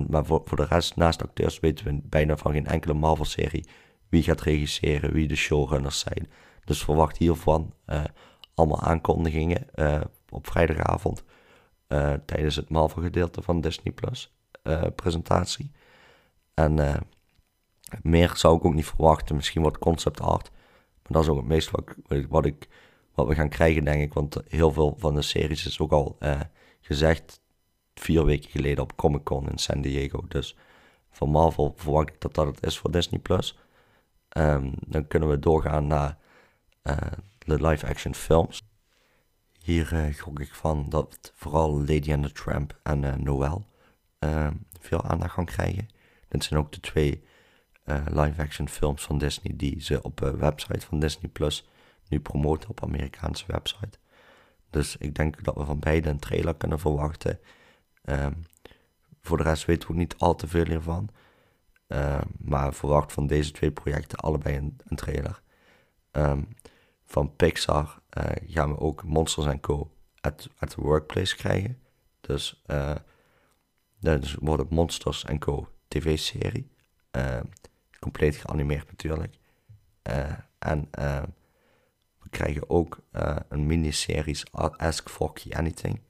Maar 0.09 0.25
voor, 0.25 0.43
voor 0.45 0.57
de 0.57 0.67
rest, 0.67 0.97
naast 0.97 1.23
acteurs, 1.23 1.61
weten 1.61 1.85
we 1.85 2.01
bijna 2.03 2.37
van 2.37 2.53
geen 2.53 2.67
enkele 2.67 2.95
Marvel-serie 2.95 3.67
wie 4.13 4.23
gaat 4.23 4.41
regisseren, 4.41 5.13
wie 5.13 5.29
de 5.29 5.37
showrunners 5.37 5.99
zijn. 5.99 6.31
Dus 6.65 6.85
verwacht 6.85 7.17
hiervan 7.17 7.75
uh, 7.87 8.05
allemaal 8.55 8.81
aankondigingen 8.81 9.67
uh, 9.75 10.01
op 10.29 10.47
vrijdagavond 10.47 11.25
uh, 11.89 12.13
tijdens 12.27 12.57
het 12.57 12.69
Marvel 12.69 13.03
gedeelte 13.03 13.43
van 13.43 13.61
Disney 13.61 13.93
Plus 13.93 14.33
presentatie. 14.95 15.71
En 16.55 17.03
meer 18.03 18.33
zou 18.37 18.57
ik 18.57 18.65
ook 18.65 18.75
niet 18.75 18.87
verwachten. 18.87 19.37
Misschien 19.37 19.63
wat 19.63 19.79
concept 19.79 20.21
art. 20.21 20.51
Maar 21.03 21.13
dat 21.13 21.23
is 21.23 21.29
ook 21.29 21.37
het 21.37 21.47
meest 21.47 21.71
wat, 21.71 21.85
wat, 22.29 22.45
ik, 22.45 22.69
wat 23.15 23.27
we 23.27 23.35
gaan 23.35 23.49
krijgen, 23.49 23.85
denk 23.85 24.03
ik. 24.03 24.13
Want 24.13 24.37
heel 24.49 24.73
veel 24.73 24.95
van 24.99 25.15
de 25.15 25.23
series 25.23 25.67
is 25.67 25.81
ook 25.81 25.93
al 25.93 26.19
gezegd 26.81 27.41
vier 27.95 28.25
weken 28.25 28.51
geleden 28.51 28.83
op 28.83 28.97
Comic 28.97 29.25
Con 29.25 29.51
in 29.51 29.59
San 29.59 29.81
Diego. 29.81 30.25
Dus 30.29 30.57
van 31.11 31.31
Marvel 31.31 31.73
verwacht 31.77 32.09
ik 32.09 32.21
dat 32.21 32.35
dat 32.35 32.47
het 32.47 32.67
is 32.67 32.79
voor 32.79 32.91
Disney 32.91 33.21
Plus. 33.21 33.59
Um, 34.39 34.75
dan 34.87 35.07
kunnen 35.07 35.29
we 35.29 35.39
doorgaan 35.39 35.87
naar 35.87 36.19
uh, 36.83 36.97
de 37.39 37.67
live-action 37.67 38.15
films. 38.15 38.63
Hier 39.59 39.93
uh, 39.93 40.15
gok 40.15 40.41
ik 40.41 40.55
van 40.55 40.89
dat 40.89 41.33
vooral 41.35 41.79
Lady 41.79 42.13
and 42.13 42.23
the 42.23 42.33
Tramp 42.33 42.79
en 42.83 43.03
uh, 44.19 44.49
veel 44.81 45.03
aandacht 45.03 45.33
gaan 45.33 45.45
krijgen. 45.45 45.89
Dit 46.29 46.45
zijn 46.45 46.61
ook 46.61 46.73
de 46.73 46.81
twee 46.81 47.25
live-action 48.07 48.69
films 48.69 49.03
van 49.03 49.19
Disney 49.19 49.57
die 49.57 49.81
ze 49.81 50.03
op 50.03 50.17
de 50.17 50.37
website 50.37 50.87
van 50.87 51.01
Disney 51.01 51.31
Plus 51.31 51.69
nu 52.09 52.21
promoten 52.21 52.71
op 52.71 52.83
Amerikaanse 52.83 53.45
website. 53.47 53.99
Dus 54.71 54.97
ik 54.97 55.15
denk 55.15 55.45
dat 55.45 55.55
we 55.55 55.65
van 55.65 55.79
beide 55.79 56.09
een 56.09 56.19
trailer 56.19 56.55
kunnen 56.55 56.79
verwachten. 56.79 57.39
Um, 58.05 58.45
voor 59.21 59.37
de 59.37 59.43
rest 59.43 59.65
weten 59.65 59.89
we 59.89 59.95
niet 59.95 60.15
al 60.19 60.35
te 60.35 60.49
veel 60.49 60.67
hiervan. 60.67 61.09
Uh, 61.93 62.21
maar 62.39 62.75
verwacht 62.75 63.13
van 63.13 63.27
deze 63.27 63.51
twee 63.51 63.71
projecten 63.71 64.19
allebei 64.19 64.57
een, 64.57 64.77
een 64.87 64.97
trailer. 64.97 65.43
Um, 66.13 66.49
van 67.05 67.37
Pixar 67.37 68.03
uh, 68.19 68.25
gaan 68.47 68.71
we 68.71 68.79
ook 68.79 69.05
Monsters 69.05 69.61
Co. 69.61 69.91
at, 70.21 70.49
at 70.59 70.71
the 70.71 70.81
Workplace 70.81 71.37
krijgen. 71.37 71.79
Dus, 72.21 72.63
uh, 72.67 72.95
dus 73.99 74.35
wordt 74.35 74.71
Monsters 74.71 75.25
Co. 75.39 75.69
tv-serie. 75.89 76.71
compleet 78.01 78.37
geanimeerd 78.37 78.87
natuurlijk. 78.87 79.39
en 80.59 80.89
we 82.19 82.29
krijgen 82.31 82.71
ook 82.71 82.99
een 83.49 83.67
miniseries 83.67 84.53
Ask 84.53 85.09
Forky 85.09 85.53
Anything 85.53 86.01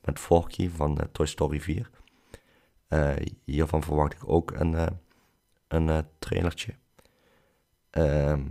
met 0.00 0.18
Forky 0.18 0.70
van 0.70 0.98
Toy 1.12 1.26
Story 1.26 1.60
4. 1.60 1.90
Uh, 2.88 3.10
hiervan 3.44 3.82
verwacht 3.82 4.12
ik 4.12 4.28
ook 4.28 4.50
een, 4.50 5.00
een 5.74 6.06
trailertje. 6.18 6.74
Ehm, 7.90 8.42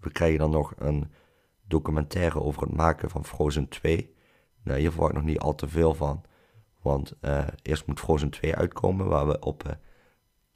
we 0.00 0.10
krijgen 0.10 0.38
dan 0.38 0.50
nog 0.50 0.72
een 0.76 1.12
documentaire 1.66 2.40
over 2.40 2.62
het 2.62 2.74
maken 2.74 3.10
van 3.10 3.24
Frozen 3.24 3.68
2. 3.68 4.14
Nou, 4.62 4.78
hier 4.78 4.90
verwacht 4.90 5.12
ik 5.12 5.18
nog 5.18 5.26
niet 5.26 5.38
al 5.38 5.54
te 5.54 5.68
veel 5.68 5.94
van. 5.94 6.24
Want 6.82 7.14
eerst 7.62 7.86
moet 7.86 8.00
Frozen 8.00 8.30
2 8.30 8.56
uitkomen, 8.56 9.06
waar 9.06 9.26
we 9.26 9.38
op, 9.40 9.78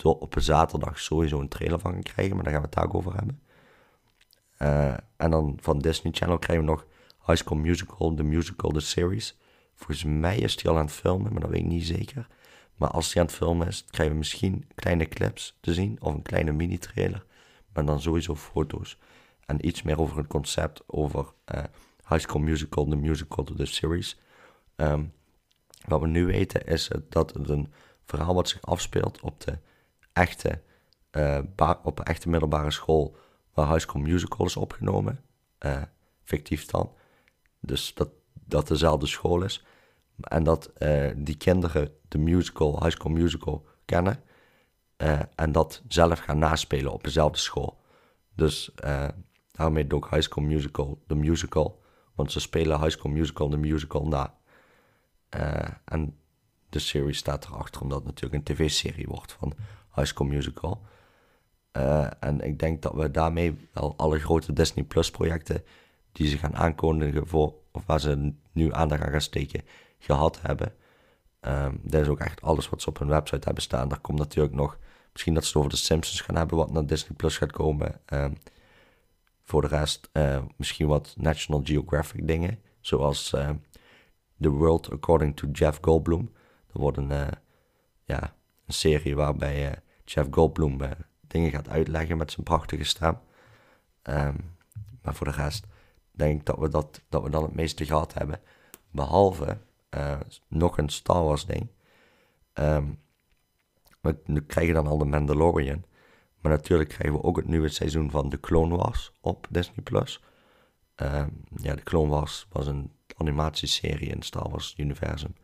op 0.02 0.36
een 0.36 0.42
zaterdag 0.42 0.98
sowieso 0.98 1.40
een 1.40 1.48
trailer 1.48 1.78
van 1.78 1.92
gaan 1.92 2.02
krijgen. 2.02 2.34
Maar 2.34 2.44
daar 2.44 2.52
gaan 2.52 2.62
we 2.62 2.68
het 2.68 2.76
daar 2.76 2.94
over 2.94 3.14
hebben. 3.14 3.42
Uh, 4.58 4.96
en 5.16 5.30
dan 5.30 5.58
van 5.60 5.78
Disney 5.78 6.12
Channel 6.12 6.38
krijgen 6.38 6.64
we 6.64 6.70
nog 6.70 6.86
High 7.26 7.42
School 7.42 7.58
Musical, 7.58 8.14
The 8.14 8.22
Musical, 8.22 8.70
The 8.70 8.80
Series. 8.80 9.38
Volgens 9.74 10.04
mij 10.04 10.38
is 10.38 10.56
die 10.56 10.70
al 10.70 10.76
aan 10.76 10.84
het 10.84 10.94
filmen, 10.94 11.32
maar 11.32 11.40
dat 11.40 11.50
weet 11.50 11.60
ik 11.60 11.66
niet 11.66 11.86
zeker. 11.86 12.26
Maar 12.82 12.90
als 12.90 13.12
die 13.12 13.20
aan 13.20 13.26
het 13.26 13.34
filmen 13.36 13.66
is, 13.66 13.84
krijgen 13.90 14.14
we 14.14 14.18
misschien 14.18 14.70
kleine 14.74 15.06
clips 15.06 15.58
te 15.60 15.74
zien 15.74 15.98
of 16.00 16.14
een 16.14 16.22
kleine 16.22 16.52
mini-trailer. 16.52 17.24
Maar 17.72 17.84
dan 17.84 18.00
sowieso 18.00 18.36
foto's. 18.36 18.98
En 19.46 19.66
iets 19.66 19.82
meer 19.82 20.00
over 20.00 20.16
het 20.16 20.26
concept, 20.26 20.82
over 20.86 21.32
uh, 21.54 21.62
High 22.08 22.20
School 22.20 22.42
Musical, 22.42 22.84
The 22.84 22.96
Musical, 22.96 23.44
The 23.44 23.66
Series. 23.66 24.18
Um, 24.76 25.12
wat 25.86 26.00
we 26.00 26.06
nu 26.06 26.26
weten 26.26 26.66
is 26.66 26.90
dat 27.08 27.34
het 27.34 27.48
een 27.48 27.72
verhaal 28.04 28.34
wat 28.34 28.48
zich 28.48 28.62
afspeelt 28.62 29.20
op 29.20 29.40
de 29.40 29.58
echte, 30.12 30.60
uh, 31.12 31.38
op 31.82 32.00
echte 32.00 32.28
middelbare 32.28 32.70
school 32.70 33.16
waar 33.54 33.68
High 33.68 33.80
School 33.80 34.02
Musical 34.02 34.46
is 34.46 34.56
opgenomen. 34.56 35.24
Uh, 35.60 35.82
fictief 36.22 36.66
dan. 36.66 36.92
Dus 37.60 37.94
dat, 37.94 38.08
dat 38.32 38.68
dezelfde 38.68 39.06
school 39.06 39.42
is. 39.42 39.64
En 40.22 40.44
dat 40.44 40.72
uh, 40.78 41.10
die 41.16 41.36
kinderen 41.36 41.90
de 42.08 42.18
musical, 42.18 42.82
High 42.82 42.96
School 42.96 43.12
Musical 43.12 43.66
kennen. 43.84 44.22
Uh, 44.96 45.20
en 45.34 45.52
dat 45.52 45.82
zelf 45.88 46.18
gaan 46.18 46.38
naspelen 46.38 46.92
op 46.92 47.04
dezelfde 47.04 47.38
school. 47.38 47.80
Dus 48.34 48.70
daarmee 49.50 49.92
ook 49.92 50.10
High 50.10 50.22
School 50.22 50.44
Musical, 50.44 51.02
de 51.06 51.14
musical. 51.14 51.82
Want 52.14 52.32
ze 52.32 52.40
spelen 52.40 52.80
High 52.80 52.90
School 52.90 53.12
Musical, 53.12 53.48
de 53.48 53.56
musical 53.56 54.06
na. 54.06 54.34
en 55.84 56.16
de 56.68 56.78
serie 56.78 57.14
staat 57.14 57.44
erachter 57.44 57.80
omdat 57.82 57.98
het 57.98 58.06
natuurlijk 58.06 58.34
een 58.34 58.54
tv-serie 58.54 59.06
wordt 59.06 59.32
van 59.32 59.52
High 59.94 60.06
School 60.06 60.28
Musical. 60.28 60.82
En 62.20 62.40
ik 62.40 62.58
denk 62.58 62.82
dat 62.82 62.94
we 62.94 63.10
daarmee 63.10 63.68
wel 63.72 63.94
alle 63.96 64.18
grote 64.18 64.52
Disney 64.52 64.84
Plus 64.84 65.10
projecten 65.10 65.64
die 66.12 66.28
ze 66.28 66.38
gaan 66.38 66.56
aankondigen 66.56 67.26
voor, 67.26 67.54
of 67.72 67.86
waar 67.86 68.00
ze 68.00 68.32
nu 68.52 68.72
aandacht 68.72 69.02
aan 69.02 69.10
gaan 69.10 69.20
steken, 69.20 69.62
gehad 70.02 70.40
hebben. 70.40 70.74
Um, 71.40 71.80
dat 71.82 72.00
is 72.00 72.08
ook 72.08 72.20
echt 72.20 72.42
alles 72.42 72.68
wat 72.68 72.82
ze 72.82 72.88
op 72.88 72.98
hun 72.98 73.08
website 73.08 73.44
hebben 73.44 73.62
staan. 73.62 73.88
Daar 73.88 74.00
komt 74.00 74.18
natuurlijk 74.18 74.54
nog, 74.54 74.78
misschien 75.12 75.34
dat 75.34 75.42
ze 75.42 75.48
het 75.48 75.58
over 75.58 75.70
de 75.70 75.76
Simpsons 75.76 76.20
gaan 76.20 76.36
hebben, 76.36 76.56
wat 76.56 76.72
naar 76.72 76.86
Disney 76.86 77.16
Plus 77.16 77.36
gaat 77.36 77.52
komen. 77.52 78.00
Um, 78.06 78.36
voor 79.42 79.60
de 79.62 79.68
rest, 79.68 80.10
uh, 80.12 80.42
misschien 80.56 80.86
wat 80.86 81.14
National 81.18 81.60
Geographic 81.64 82.26
dingen, 82.26 82.58
zoals 82.80 83.32
uh, 83.32 83.50
The 84.40 84.50
World 84.50 84.90
According 84.90 85.36
to 85.36 85.48
Jeff 85.52 85.78
Goldblum. 85.80 86.32
Dat 86.66 86.82
wordt 86.82 86.96
een, 86.96 87.10
uh, 87.10 87.26
ja, 88.04 88.22
een 88.66 88.74
serie 88.74 89.16
waarbij 89.16 89.82
Jeff 90.04 90.28
Goldblum 90.30 90.78
dingen 91.20 91.50
gaat 91.50 91.68
uitleggen 91.68 92.16
met 92.16 92.30
zijn 92.30 92.44
prachtige 92.44 92.84
stem. 92.84 93.18
Ehm, 94.02 94.36
maar 95.02 95.14
voor 95.14 95.26
de 95.26 95.32
rest 95.32 95.66
denk 96.10 96.40
ik 96.40 96.46
dat 96.46 96.58
we, 96.58 96.68
dat, 96.68 97.02
dat 97.08 97.22
we 97.22 97.30
dan 97.30 97.42
het 97.42 97.54
meeste 97.54 97.84
gehad 97.84 98.14
hebben. 98.14 98.40
Behalve 98.90 99.58
uh, 99.96 100.20
nog 100.48 100.78
een 100.78 100.88
Star 100.88 101.24
Wars 101.24 101.46
ding. 101.46 101.70
Um, 102.54 103.00
we 104.00 104.40
krijgen 104.46 104.74
dan 104.74 104.86
al 104.86 104.98
de 104.98 105.04
Mandalorian. 105.04 105.84
Maar 106.40 106.52
natuurlijk 106.52 106.88
krijgen 106.88 107.18
we 107.18 107.24
ook 107.24 107.36
het 107.36 107.48
nieuwe 107.48 107.68
seizoen 107.68 108.10
van 108.10 108.28
The 108.28 108.40
Clone 108.40 108.76
Wars 108.76 109.12
op 109.20 109.46
Disney+. 109.50 109.82
Plus. 109.82 110.22
Um, 110.96 111.44
ja, 111.56 111.74
de 111.74 111.82
Clone 111.82 112.10
Wars 112.10 112.46
was 112.50 112.66
een 112.66 112.92
animatieserie 113.16 114.08
in 114.08 114.16
het 114.16 114.24
Star 114.24 114.50
Wars 114.50 114.74
universum. 114.76 115.34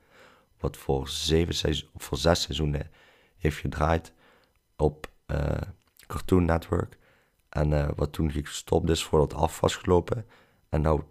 Wat 0.58 0.76
voor, 0.76 1.08
zeven 1.08 1.54
seizoen, 1.54 1.88
voor 1.96 2.18
zes 2.18 2.42
seizoenen 2.42 2.90
heeft 3.36 3.58
gedraaid 3.58 4.12
op 4.76 5.10
uh, 5.26 5.50
Cartoon 6.06 6.44
Network. 6.44 6.98
En 7.48 7.70
uh, 7.70 7.88
wat 7.96 8.12
toen 8.12 8.30
gestopt 8.30 8.90
is 8.90 9.04
voordat 9.04 9.32
het 9.32 9.40
af 9.40 9.60
was 9.60 9.76
gelopen. 9.76 10.26
En 10.68 10.80
nou, 10.80 11.02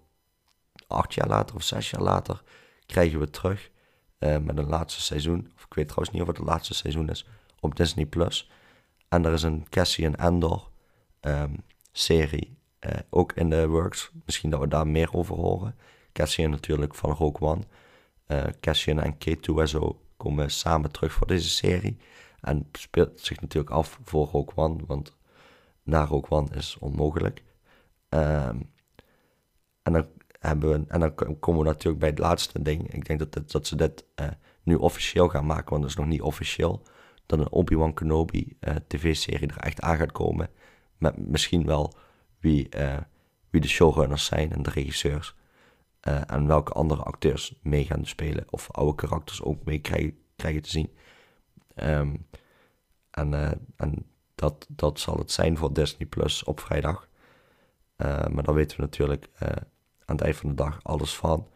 acht 0.88 1.14
jaar 1.14 1.28
later 1.28 1.56
of 1.56 1.64
zes 1.64 1.90
jaar 1.90 2.02
later, 2.02 2.44
krijgen 2.88 3.20
we 3.20 3.30
terug 3.30 3.72
uh, 4.20 4.38
met 4.38 4.58
een 4.58 4.68
laatste 4.68 5.02
seizoen. 5.02 5.52
Of 5.56 5.64
ik 5.64 5.74
weet 5.74 5.88
trouwens 5.88 6.14
niet 6.14 6.22
of 6.22 6.28
het 6.28 6.38
het 6.38 6.48
laatste 6.48 6.74
seizoen 6.74 7.10
is. 7.10 7.28
Op 7.60 7.76
Disney 7.76 8.06
Plus. 8.06 8.52
En 9.08 9.26
er 9.26 9.34
is 9.34 9.44
een 9.44 9.70
Cassian 9.70 10.16
Andor 10.16 10.70
um, 11.22 11.64
serie. 11.92 12.58
Uh, 12.80 12.92
ook 13.10 13.34
in 13.34 13.50
de 13.50 13.68
works. 13.68 14.12
Misschien 14.26 14.50
dat 14.50 14.60
we 14.60 14.68
daar 14.68 14.88
meer 14.88 15.14
over 15.14 15.36
horen. 15.36 15.76
Cassian 16.12 16.50
natuurlijk 16.50 16.96
van 16.96 17.12
Rogue 17.12 17.50
One. 17.50 17.62
Uh, 18.28 18.44
Cassian 18.60 19.00
en 19.00 19.16
K2SO 19.16 20.08
komen 20.18 20.52
samen 20.52 20.92
terug 20.92 21.14
voor 21.14 21.28
deze 21.28 21.50
serie. 21.50 21.98
En 22.42 22.70
speelt 22.72 23.20
zich 23.20 23.42
natuurlijk 23.42 23.74
af 23.74 24.00
voor 24.04 24.28
Rogue 24.28 24.56
One, 24.56 24.84
want 24.86 25.18
na 25.84 26.06
Rogue 26.06 26.30
One 26.30 26.56
is 26.56 26.78
onmogelijk. 26.80 27.44
Um, 28.10 28.72
en, 29.84 29.94
dan 29.94 30.08
hebben 30.48 30.70
we, 30.70 30.86
en 30.88 31.00
dan 31.00 31.40
komen 31.40 31.62
we 31.62 31.68
natuurlijk 31.68 32.00
bij 32.00 32.10
het 32.10 32.20
laatste 32.20 32.62
ding. 32.62 32.94
Ik 32.94 33.06
denk 33.06 33.20
dat, 33.20 33.52
dat 33.52 33.68
ze 33.68 33.76
dit 33.76 34.06
uh, 34.22 34.28
nu 34.64 34.76
officieel 34.76 35.28
gaan 35.28 35.46
maken, 35.46 35.70
want 35.70 35.82
dat 35.82 35.92
is 35.92 35.98
nog 35.98 36.08
niet 36.08 36.22
officieel. 36.22 36.82
Dat 37.26 37.40
een 37.40 37.52
Obi-Wan 37.52 37.94
Kenobi 37.94 38.58
uh, 38.60 38.76
tv-serie 38.88 39.48
er 39.48 39.58
echt 39.58 39.82
aan 39.82 39.98
gaat 39.98 40.12
komen. 40.12 40.50
Met 40.98 41.28
misschien 41.28 41.66
wel 41.66 41.94
wie, 42.40 42.76
uh, 42.78 42.98
wie 43.50 43.62
de 43.62 43.68
showrunners 43.68 44.26
zijn 44.26 44.52
en 44.52 44.64
de 44.64 44.70
regisseurs. 44.70 45.36
en 46.28 46.48
welke 46.48 46.72
andere 46.72 47.04
acteurs 47.04 47.60
mee 47.62 47.86
gaan 47.86 48.06
spelen. 48.06 48.46
Of 48.50 48.72
oude 48.72 48.96
karakters 48.96 49.42
ook 49.42 49.64
mee 49.64 49.80
krijgen, 49.80 50.62
te 50.62 50.70
zien. 50.70 50.90
Um, 51.76 52.26
en, 53.12 53.34
en 53.76 54.06
dat, 54.36 54.66
dat 54.70 55.00
zal 55.00 55.18
het 55.18 55.32
zijn 55.32 55.58
voor 55.58 55.74
Disney 55.74 56.08
Plus 56.08 56.44
op 56.44 56.60
vrijdag. 56.60 57.10
Maar 57.98 58.44
dan 58.44 58.56
weten 58.56 58.78
we 58.78 58.84
natuurlijk 58.84 59.30
aan 60.08 60.16
het 60.16 60.22
eind 60.22 60.36
van 60.36 60.50
de 60.50 60.56
dag 60.56 60.80
alles 60.84 61.16
van. 61.16 61.48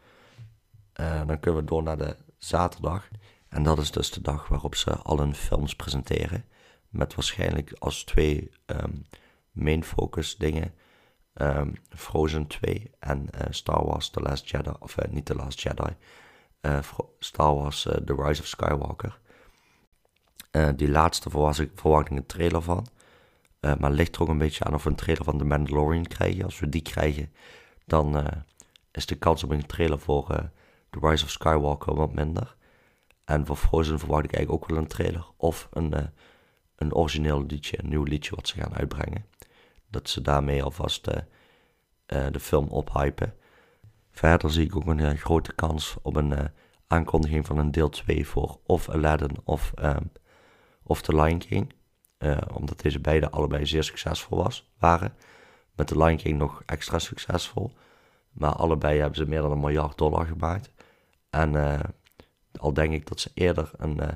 dan 1.27 1.39
kunnen 1.39 1.61
we 1.61 1.67
door 1.67 1.83
naar 1.83 1.97
de 1.97 2.15
zaterdag. 2.37 3.07
En 3.47 3.63
dat 3.63 3.77
is 3.77 3.91
dus 3.91 4.11
de 4.11 4.21
dag 4.21 4.47
waarop 4.47 4.75
ze 4.75 4.95
al 4.95 5.17
hun 5.19 5.35
films 5.35 5.75
presenteren. 5.75 6.45
Met 6.89 7.15
waarschijnlijk 7.15 7.73
als 7.79 8.03
twee 8.03 8.51
um, 8.65 9.05
main 9.51 9.83
focus 9.83 10.37
dingen. 10.37 10.73
Um, 11.33 11.73
Frozen 11.89 12.47
2 12.47 12.91
en 12.99 13.29
Star 13.49 13.85
Wars 13.85 14.09
The 14.09 14.21
Last 14.21 14.49
Jedi. 14.49 14.71
Of 14.79 14.97
niet 15.09 15.25
The 15.25 15.35
Last 15.35 15.61
Jedi. 15.61 15.95
Star 17.19 17.55
Wars 17.55 17.81
The 17.81 18.15
Rise 18.17 18.41
of 18.41 18.47
Skywalker. 18.47 19.19
Die 20.75 20.89
laatste 20.89 21.29
verwacht 21.29 21.59
ik 21.59 22.09
een 22.09 22.25
trailer 22.25 22.61
van. 22.61 22.87
Maar 23.59 23.91
ligt 23.91 24.15
er 24.15 24.21
ook 24.21 24.27
een 24.27 24.37
beetje 24.37 24.63
aan 24.63 24.73
of 24.73 24.83
we 24.83 24.89
een 24.89 24.95
trailer 24.95 25.23
van 25.23 25.37
The 25.37 25.45
Mandalorian 25.45 26.07
krijgen. 26.07 26.43
Als 26.43 26.59
we 26.59 26.69
die 26.69 26.81
krijgen, 26.81 27.31
dan 27.91 28.17
uh, 28.17 28.25
is 28.91 29.05
de 29.05 29.15
kans 29.15 29.43
op 29.43 29.49
een 29.49 29.65
trailer 29.65 29.99
voor 29.99 30.27
The 30.89 30.99
Rise 31.01 31.23
of 31.23 31.29
Skywalker 31.29 31.95
wat 31.95 32.13
minder. 32.13 32.55
En 33.25 33.45
voor 33.45 33.55
Frozen 33.55 33.99
verwacht 33.99 34.23
ik 34.23 34.33
eigenlijk 34.33 34.63
ook 34.63 34.69
wel 34.69 34.79
een 34.79 34.87
trailer. 34.87 35.25
Of 35.37 35.69
een, 35.71 35.93
een 36.75 36.93
origineel 36.93 37.45
liedje, 37.45 37.79
een 37.79 37.89
nieuw 37.89 38.03
liedje 38.03 38.35
wat 38.35 38.47
ze 38.47 38.55
gaan 38.55 38.75
uitbrengen. 38.75 39.25
Dat 39.89 40.09
ze 40.09 40.21
daarmee 40.21 40.63
alvast 40.63 41.07
de 42.05 42.39
film 42.39 42.67
ophypen. 42.67 43.33
Verder 44.11 44.51
zie 44.51 44.65
ik 44.65 44.75
ook 44.75 44.85
een 44.85 45.17
grote 45.17 45.53
kans 45.53 45.95
op 46.01 46.15
een 46.15 46.51
aankondiging 46.87 47.45
van 47.45 47.57
een 47.57 47.71
deel 47.71 47.89
2 47.89 48.27
voor 48.27 48.59
of 48.65 48.89
Aladdin 48.89 49.37
of 49.43 49.71
um, 49.79 50.11
of 50.83 51.01
The 51.01 51.15
Lion 51.15 51.37
King. 51.37 51.73
Uh, 52.19 52.37
omdat 52.53 52.81
deze 52.81 52.99
beide 52.99 53.29
allebei 53.29 53.65
zeer 53.65 53.83
succesvol 53.83 54.37
was, 54.37 54.69
waren. 54.79 55.13
Met 55.75 55.87
The 55.87 55.97
Lion 55.97 56.17
King 56.17 56.37
nog 56.37 56.63
extra 56.65 56.99
succesvol. 56.99 57.71
Maar 58.31 58.53
allebei 58.53 58.99
hebben 58.99 59.17
ze 59.17 59.25
meer 59.25 59.41
dan 59.41 59.51
een 59.51 59.59
miljard 59.59 59.97
dollar 59.97 60.25
gemaakt. 60.25 60.71
En 61.29 61.53
uh, 61.53 61.79
al 62.59 62.73
denk 62.73 62.93
ik 62.93 63.07
dat 63.07 63.19
ze 63.19 63.31
eerder 63.33 63.71
een, 63.77 63.97
uh, 64.01 64.07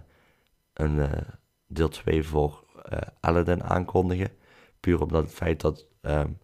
een 0.73 1.09
deel 1.67 1.89
2 1.89 2.23
voor 2.23 2.63
Aladdin 3.19 3.63
aankondigen. 3.63 4.31
Puur 4.79 5.01
omdat 5.01 5.23
het 5.23 5.33
feit 5.33 5.61
dat, 5.61 5.85
um, 6.01 6.37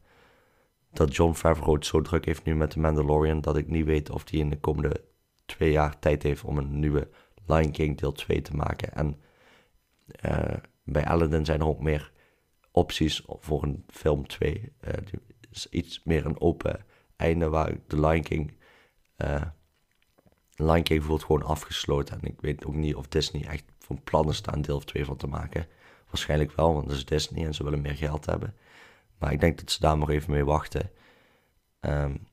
dat 0.91 1.15
John 1.15 1.33
Favreau 1.33 1.73
het 1.73 1.85
zo 1.85 2.01
druk 2.01 2.25
heeft 2.25 2.43
nu 2.43 2.55
met 2.55 2.69
The 2.69 2.79
Mandalorian. 2.79 3.41
Dat 3.41 3.57
ik 3.57 3.67
niet 3.67 3.85
weet 3.85 4.09
of 4.09 4.29
hij 4.29 4.39
in 4.39 4.49
de 4.49 4.59
komende 4.59 5.03
twee 5.45 5.71
jaar 5.71 5.99
tijd 5.99 6.23
heeft 6.23 6.43
om 6.43 6.57
een 6.57 6.79
nieuwe 6.79 7.09
Lion 7.45 7.71
King 7.71 7.97
deel 7.97 8.11
2 8.11 8.41
te 8.41 8.55
maken. 8.55 8.93
En 8.93 9.21
bij 10.83 11.05
Aladdin 11.05 11.45
zijn 11.45 11.59
er 11.59 11.67
ook 11.67 11.81
meer 11.81 12.10
opties 12.71 13.23
voor 13.27 13.63
een 13.63 13.83
film 13.87 14.27
2. 14.27 14.73
Uh, 14.87 14.93
is 15.51 15.69
iets 15.69 16.03
meer 16.03 16.25
een 16.25 16.41
open 16.41 16.85
einde 17.15 17.49
waar 17.49 17.73
de 17.87 17.99
Lion 17.99 18.23
King... 18.23 18.53
Uh, 19.17 19.41
Lion 20.55 20.83
King 20.83 21.03
voelt 21.03 21.23
gewoon 21.23 21.43
afgesloten. 21.43 22.21
En 22.21 22.27
ik 22.27 22.41
weet 22.41 22.65
ook 22.65 22.73
niet 22.73 22.95
of 22.95 23.07
Disney 23.07 23.47
echt 23.47 23.63
van 23.79 24.03
plannen 24.03 24.35
staan 24.35 24.61
deel 24.61 24.79
2 24.79 25.05
van 25.05 25.17
te 25.17 25.27
maken. 25.27 25.67
Waarschijnlijk 26.07 26.51
wel, 26.51 26.73
want 26.73 26.85
het 26.87 26.95
is 26.95 27.05
Disney 27.05 27.45
en 27.45 27.53
ze 27.53 27.63
willen 27.63 27.81
meer 27.81 27.95
geld 27.95 28.25
hebben. 28.25 28.55
Maar 29.17 29.31
ik 29.31 29.39
denk 29.39 29.59
dat 29.59 29.71
ze 29.71 29.79
daar 29.79 29.97
maar 29.97 30.09
even 30.09 30.31
mee 30.31 30.45
wachten. 30.45 30.91
Um, 31.79 32.27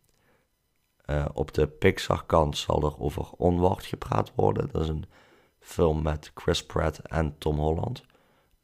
uh, 1.07 1.25
op 1.33 1.55
de 1.55 1.67
Pixar 1.67 2.25
kant 2.27 2.57
zal 2.57 2.83
er 2.83 3.01
over 3.01 3.31
Onward 3.37 3.85
gepraat 3.85 4.33
worden. 4.35 4.69
Dat 4.73 4.83
is 4.83 4.89
een 4.89 5.05
film 5.59 6.03
met 6.03 6.31
Chris 6.35 6.67
Pratt 6.67 6.99
en 6.99 7.39
Tom 7.39 7.57
Holland. 7.57 8.05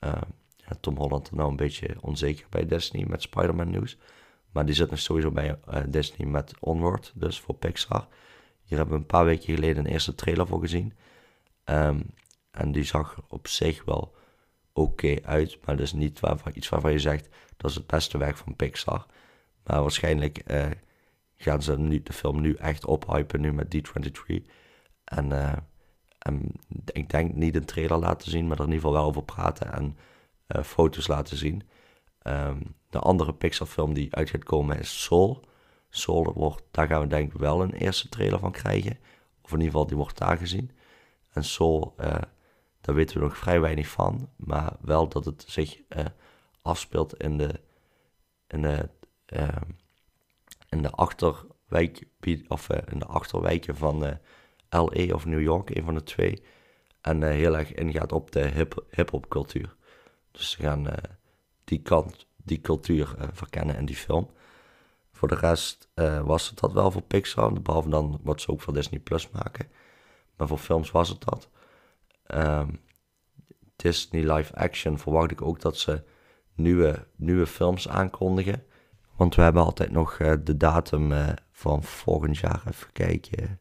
Uh, 0.01 0.13
Tom 0.81 0.97
Holland 0.97 1.33
nou 1.33 1.51
een 1.51 1.57
beetje 1.57 1.97
onzeker 2.01 2.47
bij 2.49 2.67
Disney 2.67 3.07
met 3.09 3.23
Spider-Man 3.23 3.71
nieuws. 3.71 3.99
Maar 4.53 4.67
die 4.67 4.75
zit 4.75 4.91
nog 4.91 4.99
sowieso 4.99 5.31
bij 5.31 5.59
uh, 5.69 5.81
Disney 5.89 6.29
met 6.29 6.55
Onward, 6.61 7.13
dus 7.15 7.41
voor 7.41 7.55
Pixar. 7.55 8.09
Hier 8.63 8.79
hebben 8.79 8.95
we 8.95 9.01
een 9.01 9.07
paar 9.07 9.25
weken 9.25 9.55
geleden 9.55 9.85
een 9.85 9.93
eerste 9.93 10.15
trailer 10.15 10.47
voor 10.47 10.61
gezien. 10.61 10.93
Um, 11.65 12.07
en 12.51 12.73
die 12.73 12.85
zag 12.85 13.17
er 13.17 13.23
op 13.29 13.49
zich 13.49 13.85
wel 13.85 14.15
oké 14.73 15.17
uit, 15.23 15.59
maar 15.65 15.77
dat 15.77 15.85
is 15.85 15.93
niet 15.93 16.21
iets 16.53 16.69
waarvan 16.69 16.93
je 16.93 16.99
zegt 16.99 17.29
dat 17.57 17.71
is 17.71 17.77
het 17.77 17.87
beste 17.87 18.19
werk 18.19 18.37
van 18.37 18.57
Pixar. 18.57 19.07
Maar 19.65 19.81
waarschijnlijk 19.81 20.43
uh, 20.51 20.67
gaan 21.37 21.63
ze 21.63 21.79
nu, 21.79 22.03
de 22.03 22.13
film 22.13 22.41
nu 22.41 22.55
echt 22.55 22.87
ophypen, 22.87 23.41
nu 23.41 23.53
met 23.53 23.77
D23. 23.77 24.35
En, 25.05 25.31
uh, 25.31 25.53
en 26.19 26.53
ik 26.93 27.11
denk 27.11 27.35
niet 27.35 27.55
een 27.55 27.65
trailer 27.65 27.99
laten 27.99 28.31
zien, 28.31 28.47
maar 28.47 28.59
er 28.59 28.65
in 28.65 28.73
ieder 28.73 28.85
geval 28.85 29.01
wel 29.01 29.09
over 29.09 29.23
praten 29.23 29.73
en 29.73 29.97
uh, 30.49 30.63
foto's 30.63 31.07
laten 31.07 31.37
zien. 31.37 31.63
Um, 32.23 32.75
de 32.91 32.99
andere 32.99 33.35
Pixar 33.35 33.67
film 33.67 33.95
die 33.95 34.15
uit 34.15 34.31
gaat 34.31 34.45
komen 34.45 34.79
is 34.79 35.03
Soul. 35.03 35.45
Soul, 35.89 36.33
wordt, 36.33 36.63
daar 36.71 36.87
gaan 36.87 37.01
we 37.01 37.07
denk 37.07 37.33
ik 37.33 37.39
wel 37.39 37.63
een 37.63 37.73
eerste 37.73 38.09
trailer 38.09 38.39
van 38.39 38.53
krijgen. 38.53 38.99
Of 39.43 39.53
in 39.53 39.57
ieder 39.57 39.73
geval, 39.73 39.87
die 39.87 39.97
wordt 39.97 40.19
daar 40.19 40.37
gezien. 40.37 40.71
En 41.33 41.45
Soul, 41.45 41.95
uh, 42.01 42.07
daar 42.81 42.95
weten 42.95 43.17
we 43.17 43.23
nog 43.23 43.37
vrij 43.37 43.61
weinig 43.61 43.89
van. 43.89 44.31
Maar 44.37 44.77
wel 44.81 45.09
dat 45.09 45.25
het 45.25 45.45
zich 45.49 45.79
uh, 45.79 46.05
afspeelt 46.63 47.17
in 47.17 47.39
de, 47.39 47.61
in 48.47 48.63
de, 48.63 48.89
uh, 49.29 49.49
in 50.69 50.83
de 50.83 50.91
achterwijk, 50.91 52.05
of 52.49 52.69
in 52.69 52.99
de 52.99 53.07
achterwijken 53.07 53.77
van 53.77 54.19
LA 54.69 55.15
of 55.15 55.25
New 55.25 55.43
York, 55.43 55.71
een 55.71 55.85
van 55.85 55.95
de 55.95 56.03
twee. 56.03 56.43
En 57.01 57.23
heel 57.23 57.57
erg 57.57 57.73
ingaat 57.75 58.13
op 58.13 58.33
de 58.33 58.47
hip, 58.49 58.85
hip-hop 58.91 59.29
cultuur. 59.29 59.77
Dus 60.35 60.51
ze 60.51 60.63
gaan 60.63 60.87
die 61.65 61.83
kant, 61.83 62.27
die 62.37 62.61
cultuur 62.61 63.15
verkennen 63.33 63.77
in 63.77 63.87
die 63.87 63.97
film. 63.97 64.31
Voor 65.13 65.29
de 65.29 65.35
rest 65.35 65.89
was 66.25 66.49
het 66.49 66.59
dat 66.59 66.73
wel 66.73 66.91
voor 66.91 67.03
Pixar, 67.03 67.63
behalve 67.63 67.89
dan 67.89 68.21
wat 68.23 68.41
ze 68.41 68.51
ook 68.51 68.61
voor 68.61 68.75
Disney 68.75 69.01
Plus 69.01 69.31
maken. 69.31 69.69
Maar 70.37 70.49
voor 70.49 70.59
films 70.59 70.91
was 70.91 71.09
het 71.09 71.25
dat. 71.25 71.49
Um, 72.27 72.81
Disney 73.77 74.33
live 74.33 74.55
action 74.55 74.99
verwacht 74.99 75.31
ik 75.31 75.43
ook 75.43 75.61
dat 75.61 75.77
ze 75.77 76.05
nieuwe, 76.55 77.07
nieuwe 77.17 77.47
films 77.47 77.89
aankondigen. 77.89 78.65
Want 79.17 79.35
we 79.35 79.43
hebben 79.43 79.63
altijd 79.63 79.91
nog 79.91 80.17
de 80.17 80.57
datum 80.57 81.13
van 81.53 81.83
volgend 81.83 82.39
jaar. 82.39 82.63
Even 82.69 82.93
kijken. 82.93 83.61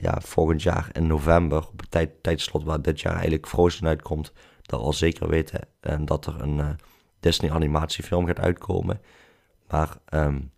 Ja, 0.00 0.20
volgend 0.20 0.62
jaar 0.62 0.88
in 0.92 1.06
november, 1.06 1.68
op 1.68 1.80
het 1.80 1.90
tijd, 1.90 2.22
tijdslot 2.22 2.64
waar 2.64 2.82
dit 2.82 3.00
jaar 3.00 3.12
eigenlijk 3.14 3.46
Frozen 3.46 3.86
uitkomt, 3.86 4.32
dat 4.66 4.80
we 4.80 4.86
al 4.86 4.92
zeker 4.92 5.28
weten 5.28 5.60
en 5.80 6.04
dat 6.04 6.26
er 6.26 6.40
een 6.40 6.78
Disney 7.20 7.50
animatiefilm 7.50 8.26
gaat 8.26 8.40
uitkomen. 8.40 9.00
Maar 9.68 9.96
um, 10.10 10.52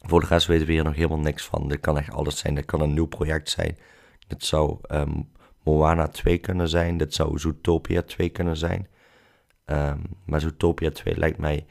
voor 0.00 0.20
de 0.20 0.26
rest 0.26 0.46
weten 0.46 0.66
we 0.66 0.72
hier 0.72 0.84
nog 0.84 0.94
helemaal 0.94 1.18
niks 1.18 1.44
van. 1.44 1.68
Dit 1.68 1.80
kan 1.80 1.98
echt 1.98 2.12
alles 2.12 2.38
zijn. 2.38 2.54
Dit 2.54 2.64
kan 2.64 2.80
een 2.80 2.94
nieuw 2.94 3.06
project 3.06 3.50
zijn. 3.50 3.78
Dit 4.26 4.44
zou 4.44 4.78
um, 4.88 5.30
Moana 5.62 6.08
2 6.08 6.38
kunnen 6.38 6.68
zijn. 6.68 6.96
Dit 6.96 7.14
zou 7.14 7.38
Zootopia 7.38 8.02
2 8.02 8.28
kunnen 8.28 8.56
zijn. 8.56 8.88
Maar 10.24 10.40
Zootopia 10.40 10.90
2 10.90 11.18
lijkt 11.18 11.38
mij 11.38 11.66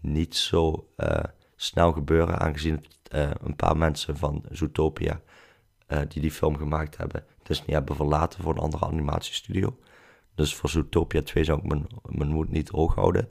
niet 0.00 0.36
zo 0.36 0.88
uh, 0.96 1.18
snel 1.56 1.92
gebeuren, 1.92 2.38
aangezien 2.38 2.84
uh, 3.14 3.30
een 3.42 3.56
paar 3.56 3.76
mensen 3.76 4.16
van 4.16 4.44
Zootopia 4.50 5.20
die 6.08 6.22
die 6.22 6.30
film 6.30 6.56
gemaakt 6.56 6.96
hebben, 6.96 7.24
Disney 7.42 7.76
hebben 7.76 7.96
verlaten 7.96 8.42
voor 8.42 8.52
een 8.52 8.60
andere 8.62 8.86
animatiestudio. 8.86 9.78
Dus 10.34 10.54
voor 10.54 10.70
Zootopia 10.70 11.22
2 11.22 11.44
zou 11.44 11.58
ik 11.58 11.64
mijn, 11.64 11.86
mijn 12.02 12.30
moed 12.30 12.50
niet 12.50 12.68
hoog 12.68 12.94
houden. 12.94 13.28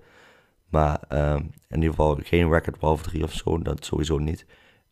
Maar 0.70 1.00
um, 1.10 1.54
in 1.68 1.76
ieder 1.76 1.90
geval 1.90 2.20
geen 2.24 2.50
Record 2.50 2.80
Wolf 2.80 3.02
3 3.02 3.24
of 3.24 3.34
zo, 3.34 3.62
dat 3.62 3.86
sowieso 3.86 4.18
niet. 4.18 4.46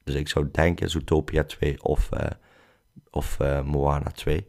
Dus 0.03 0.15
ik 0.15 0.27
zou 0.27 0.49
denken 0.51 0.89
Zootopia 0.89 1.43
2 1.43 1.83
of, 1.83 2.09
of 3.09 3.37
Moana 3.63 4.11
2. 4.11 4.47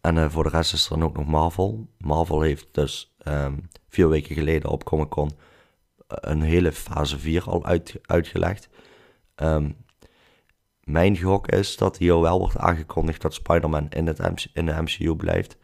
En 0.00 0.16
uh, 0.16 0.30
voor 0.30 0.42
de 0.42 0.48
rest 0.48 0.72
is 0.72 0.84
er 0.84 0.98
dan 0.98 1.02
ook 1.02 1.16
nog 1.16 1.26
Marvel. 1.26 1.88
Marvel 1.98 2.40
heeft 2.40 2.74
dus 2.74 3.14
um, 3.24 3.68
vier 3.88 4.08
weken 4.08 4.34
geleden 4.34 4.70
op 4.70 4.84
Comic 4.84 5.08
Con 5.08 5.30
eh, 6.06 6.16
een 6.20 6.42
hele 6.42 6.72
fase 6.72 7.18
4 7.18 7.42
al 7.42 7.64
uit, 7.64 7.98
uitgelegd. 8.02 8.68
Um, 9.36 9.76
mijn 10.84 11.16
gok 11.16 11.48
is 11.48 11.76
dat 11.76 11.98
hier 11.98 12.20
wel 12.20 12.38
wordt 12.38 12.56
aangekondigd 12.56 13.22
dat 13.22 13.34
Spider-Man 13.34 13.88
in, 13.90 14.06
het 14.06 14.48
in 14.52 14.66
de 14.66 14.82
MCU 14.82 15.14
blijft. 15.14 15.56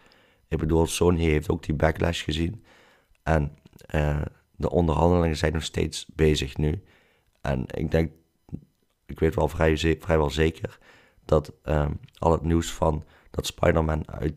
Ik 0.55 0.61
bedoel, 0.61 0.87
Sony 0.87 1.23
heeft 1.23 1.49
ook 1.49 1.63
die 1.63 1.75
backlash 1.75 2.25
gezien. 2.25 2.65
En 3.23 3.57
uh, 3.95 4.23
de 4.57 4.71
onderhandelingen 4.71 5.37
zijn 5.37 5.53
nog 5.53 5.63
steeds 5.63 6.07
bezig 6.15 6.57
nu. 6.57 6.83
En 7.41 7.65
ik 7.67 7.91
denk, 7.91 8.13
ik 9.07 9.19
weet 9.19 9.35
wel 9.35 9.49
vrij, 9.49 9.77
vrijwel 10.01 10.31
zeker 10.31 10.79
dat 11.25 11.53
um, 11.65 12.01
al 12.19 12.33
het 12.33 12.43
nieuws 12.43 12.73
van 12.73 13.05
dat 13.31 13.47
Spider-Man 13.47 14.11
uit, 14.11 14.35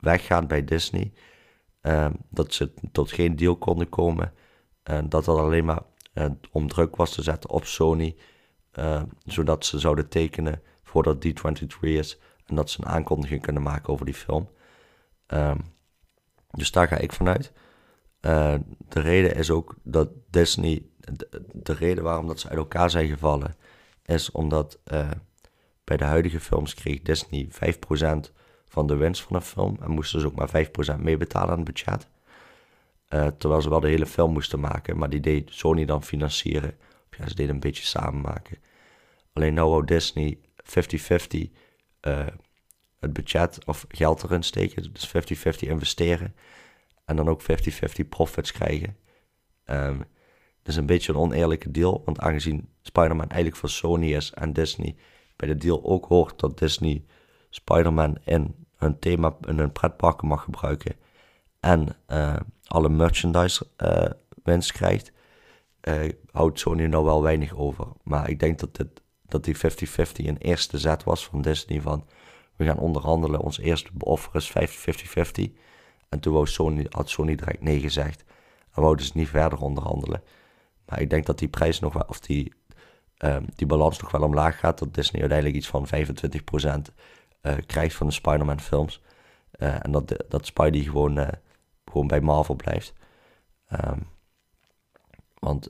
weggaat 0.00 0.48
bij 0.48 0.64
Disney. 0.64 1.12
Uh, 1.82 2.10
dat 2.30 2.54
ze 2.54 2.72
tot 2.92 3.12
geen 3.12 3.36
deal 3.36 3.56
konden 3.56 3.88
komen. 3.88 4.32
En 4.82 5.08
dat 5.08 5.24
dat 5.24 5.38
alleen 5.38 5.64
maar 5.64 5.82
uh, 6.14 6.26
om 6.52 6.68
druk 6.68 6.96
was 6.96 7.14
te 7.14 7.22
zetten 7.22 7.50
op 7.50 7.64
Sony. 7.64 8.16
Uh, 8.78 9.02
zodat 9.24 9.64
ze 9.64 9.78
zouden 9.78 10.08
tekenen 10.08 10.62
voordat 10.82 11.26
D23 11.26 11.78
is. 11.80 12.18
En 12.46 12.54
dat 12.54 12.70
ze 12.70 12.80
een 12.80 12.88
aankondiging 12.88 13.42
kunnen 13.42 13.62
maken 13.62 13.92
over 13.92 14.04
die 14.04 14.14
film. 14.14 14.48
Um, 15.28 15.72
dus 16.50 16.70
daar 16.70 16.88
ga 16.88 16.96
ik 16.96 17.12
vanuit. 17.12 17.52
Uh, 18.20 18.54
de 18.88 19.00
reden 19.00 19.34
is 19.34 19.50
ook 19.50 19.74
dat 19.82 20.08
Disney. 20.30 20.82
De, 20.96 21.44
de, 21.52 21.72
reden 21.72 22.04
waarom 22.04 22.26
dat 22.26 22.40
ze 22.40 22.48
uit 22.48 22.58
elkaar 22.58 22.90
zijn 22.90 23.08
gevallen. 23.08 23.54
Is 24.04 24.30
omdat 24.30 24.78
bij 25.84 25.96
de 25.96 26.04
huidige 26.04 26.40
films 26.40 26.74
kreeg 26.74 27.02
Disney 27.02 27.48
5% 27.50 28.32
van 28.68 28.86
de 28.86 28.96
winst 28.96 29.22
van 29.22 29.36
een 29.36 29.42
film. 29.42 29.76
En 29.80 29.90
moesten 29.90 30.20
ze 30.20 30.26
ook 30.26 30.34
maar 30.34 30.66
5% 30.96 31.00
meebetalen 31.00 31.50
aan 31.50 31.56
het 31.56 31.64
budget. 31.64 32.08
Uh, 33.14 33.26
terwijl 33.38 33.62
ze 33.62 33.68
wel 33.68 33.80
de 33.80 33.88
hele 33.88 34.06
film 34.06 34.32
moesten 34.32 34.60
maken, 34.60 34.98
maar 34.98 35.10
die 35.10 35.20
deed 35.20 35.50
Sony 35.52 35.84
dan 35.84 36.02
financieren. 36.02 36.76
Of 37.10 37.18
ja, 37.18 37.28
ze 37.28 37.34
deden 37.34 37.54
een 37.54 37.60
beetje 37.60 37.84
samen 37.84 38.20
maken. 38.20 38.58
Alleen 39.32 39.54
nou 39.54 39.70
wou 39.70 39.84
Disney 39.84 40.38
50-50 40.62 41.48
uh, 42.00 42.26
het 43.00 43.12
budget 43.12 43.64
of 43.64 43.84
geld 43.88 44.22
erin 44.22 44.42
steken. 44.42 44.92
Dus 44.92 45.08
50-50 45.08 45.58
investeren. 45.58 46.34
En 47.04 47.16
dan 47.16 47.28
ook 47.28 47.42
50-50 47.42 47.46
profits 48.08 48.52
krijgen. 48.52 48.96
Um, 49.64 49.98
dat 50.62 50.76
is 50.76 50.76
een 50.76 50.86
beetje 50.86 51.12
een 51.12 51.18
oneerlijke 51.18 51.70
deal. 51.70 52.02
Want 52.04 52.20
aangezien 52.20 52.68
Spider-Man 52.82 53.28
eigenlijk 53.28 53.56
voor 53.56 53.70
Sony 53.70 54.14
is 54.14 54.32
en 54.32 54.52
Disney 54.52 54.96
bij 55.36 55.48
de 55.48 55.56
deal 55.56 55.84
ook 55.84 56.06
hoort 56.06 56.40
dat 56.40 56.58
Disney 56.58 57.04
Spider-Man 57.50 58.18
in 58.24 58.66
hun 58.76 58.98
thema 58.98 59.36
in 59.46 59.58
hun 59.58 59.72
pretparken 59.72 60.28
mag 60.28 60.42
gebruiken 60.42 60.96
en 61.60 61.96
uh, 62.08 62.36
alle 62.66 62.88
merchandise 62.88 63.66
uh, 63.78 64.04
winst 64.42 64.72
krijgt, 64.72 65.12
uh, 65.82 66.12
houdt 66.30 66.58
Sony 66.58 66.86
nou 66.86 67.04
wel 67.04 67.22
weinig 67.22 67.56
over. 67.56 67.86
Maar 68.02 68.30
ik 68.30 68.40
denk 68.40 68.58
dat, 68.58 68.76
dit, 68.76 69.02
dat 69.26 69.44
die 69.44 69.56
50-50 69.56 69.60
een 70.14 70.36
eerste 70.36 70.78
zet 70.78 71.04
was 71.04 71.26
van 71.26 71.42
Disney 71.42 71.80
van 71.80 72.06
we 72.58 72.64
gaan 72.64 72.78
onderhandelen, 72.78 73.40
ons 73.40 73.58
eerste 73.58 73.90
offer 73.98 74.34
is 74.34 74.52
50-50. 75.50 75.52
En 76.08 76.20
toen 76.20 76.32
wou 76.32 76.86
had 76.88 77.10
Sony 77.10 77.34
direct 77.34 77.62
nee 77.62 77.80
gezegd 77.80 78.24
en 78.74 78.82
wouden 78.82 79.06
ze 79.06 79.12
niet 79.14 79.28
verder 79.28 79.58
onderhandelen. 79.58 80.22
Maar 80.86 81.00
ik 81.00 81.10
denk 81.10 81.26
dat 81.26 81.38
die 81.38 81.48
prijs 81.48 81.80
nog 81.80 81.92
wel, 81.92 82.04
of 82.06 82.20
die, 82.20 82.52
um, 83.18 83.46
die 83.54 83.66
balans 83.66 84.00
nog 84.00 84.10
wel 84.10 84.22
omlaag 84.22 84.58
gaat, 84.58 84.78
dat 84.78 84.94
Disney 84.94 85.20
uiteindelijk 85.20 85.58
iets 85.58 85.68
van 85.68 85.86
25% 85.86 86.92
uh, 87.42 87.54
krijgt 87.66 87.94
van 87.94 88.06
de 88.06 88.12
Spider-Man 88.12 88.60
films. 88.60 89.02
Uh, 89.58 89.84
en 89.84 89.90
dat, 89.90 90.24
dat 90.28 90.46
Spidey 90.46 90.82
gewoon, 90.82 91.18
uh, 91.18 91.28
gewoon 91.84 92.06
bij 92.06 92.20
Marvel 92.20 92.54
blijft. 92.54 92.92
Um, 93.72 94.06
want 95.38 95.68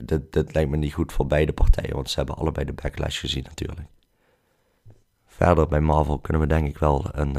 dit, 0.00 0.32
dit 0.32 0.54
lijkt 0.54 0.70
me 0.70 0.76
niet 0.76 0.94
goed 0.94 1.12
voor 1.12 1.26
beide 1.26 1.52
partijen, 1.52 1.94
want 1.94 2.10
ze 2.10 2.16
hebben 2.16 2.36
allebei 2.36 2.66
de 2.66 2.72
backlash 2.72 3.20
gezien 3.20 3.42
natuurlijk. 3.42 3.88
Verder 5.36 5.68
bij 5.68 5.80
Marvel 5.80 6.18
kunnen 6.18 6.42
we 6.42 6.48
denk 6.48 6.66
ik 6.66 6.78
wel 6.78 7.06
een... 7.12 7.36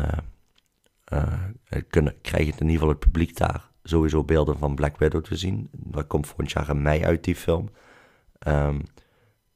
kunnen, 1.87 2.21
krijgen 2.21 2.53
in 2.53 2.59
ieder 2.59 2.71
geval 2.71 2.89
het 2.89 2.99
publiek 2.99 3.37
daar 3.37 3.69
sowieso 3.83 4.23
beelden 4.23 4.57
van 4.57 4.75
Black 4.75 4.97
Widow 4.97 5.23
te 5.23 5.35
zien. 5.35 5.69
Dat 5.71 6.07
komt 6.07 6.27
volgend 6.27 6.51
jaar 6.51 6.69
in 6.69 6.81
mei 6.81 7.03
uit, 7.03 7.23
die 7.23 7.35
film. 7.35 7.69
Um, 8.47 8.83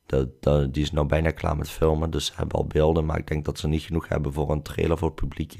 dat, 0.05 0.73
die 0.73 0.83
is 0.83 0.91
nou 0.91 1.07
bijna 1.07 1.31
klaar 1.31 1.57
met 1.57 1.69
filmen, 1.69 2.11
dus 2.11 2.25
ze 2.25 2.33
hebben 2.35 2.57
al 2.57 2.67
beelden. 2.67 3.05
Maar 3.05 3.17
ik 3.17 3.27
denk 3.27 3.45
dat 3.45 3.59
ze 3.59 3.67
niet 3.67 3.81
genoeg 3.81 4.07
hebben 4.07 4.33
voor 4.33 4.51
een 4.51 4.61
trailer 4.61 4.97
voor 4.97 5.07
het 5.07 5.17
publiek 5.17 5.55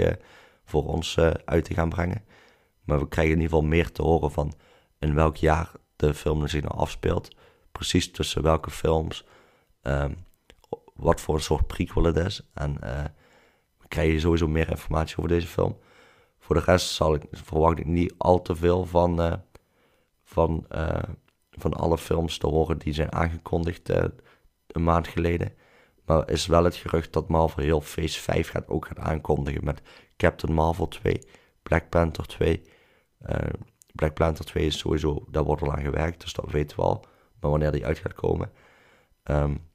voor 0.63 0.85
ons 0.85 1.17
uit 1.45 1.65
te 1.65 1.73
gaan 1.73 1.89
brengen. 1.89 2.23
Maar 2.83 2.99
we 2.99 3.07
krijgen 3.07 3.33
in 3.33 3.41
ieder 3.41 3.55
geval 3.55 3.69
meer 3.69 3.91
te 3.91 4.01
horen 4.01 4.31
van 4.31 4.53
in 4.99 5.15
welk 5.15 5.35
jaar 5.35 5.71
de 5.95 6.13
film 6.13 6.47
zich 6.47 6.61
nou 6.61 6.75
afspeelt. 6.75 7.35
Precies 7.71 8.11
tussen 8.11 8.41
welke 8.41 8.71
films. 8.71 9.25
Ehm, 9.81 10.13
wat 10.99 11.21
voor 11.21 11.35
een 11.35 11.41
soort 11.41 11.67
prequel 11.67 12.03
het 12.03 12.17
is. 12.17 12.49
En 12.53 12.77
uh, 12.83 13.03
we 13.77 13.88
krijgen 13.88 14.19
sowieso 14.19 14.47
meer 14.47 14.69
informatie 14.69 15.17
over 15.17 15.29
deze 15.29 15.47
film. 15.47 15.77
Voor 16.39 16.55
de 16.55 16.62
rest 16.62 16.89
zal 16.89 17.13
ik, 17.13 17.23
verwacht 17.31 17.79
ik 17.79 17.85
niet 17.85 18.13
al 18.17 18.41
te 18.41 18.55
veel 18.55 18.85
van, 18.85 19.21
uh, 19.21 19.33
van, 20.23 20.65
uh, 20.71 21.03
van 21.51 21.73
alle 21.73 21.97
films 21.97 22.38
te 22.38 22.47
horen 22.47 22.77
die 22.77 22.93
zijn 22.93 23.13
aangekondigd 23.13 23.89
een 24.67 24.83
maand 24.83 25.07
geleden. 25.07 25.53
Maar 26.05 26.29
is 26.29 26.45
wel 26.45 26.63
het 26.63 26.75
gerucht 26.75 27.13
dat 27.13 27.27
Marvel 27.27 27.63
heel 27.63 27.81
Phase 27.81 28.19
5 28.19 28.49
gaat 28.49 28.67
ook 28.67 28.85
gaan 28.85 28.99
aankondigen 28.99 29.63
met 29.63 29.81
Captain 30.17 30.53
Marvel 30.53 30.88
2, 30.88 31.23
Black 31.63 31.89
Panther 31.89 32.25
2. 32.25 32.62
Black 33.91 34.13
Panther 34.13 34.45
2 34.45 34.65
is 34.65 34.77
sowieso, 34.77 35.25
daar 35.29 35.43
wordt 35.43 35.62
al 35.62 35.73
aan 35.73 35.83
gewerkt, 35.83 36.21
dus 36.21 36.33
dat 36.33 36.51
weten 36.51 36.77
we 36.77 36.83
al. 36.83 37.05
Maar 37.39 37.49
wanneer 37.49 37.71
die 37.71 37.85
uit 37.85 37.97
gaat 37.97 38.13
komen. 38.13 38.51
Um, 39.23 39.68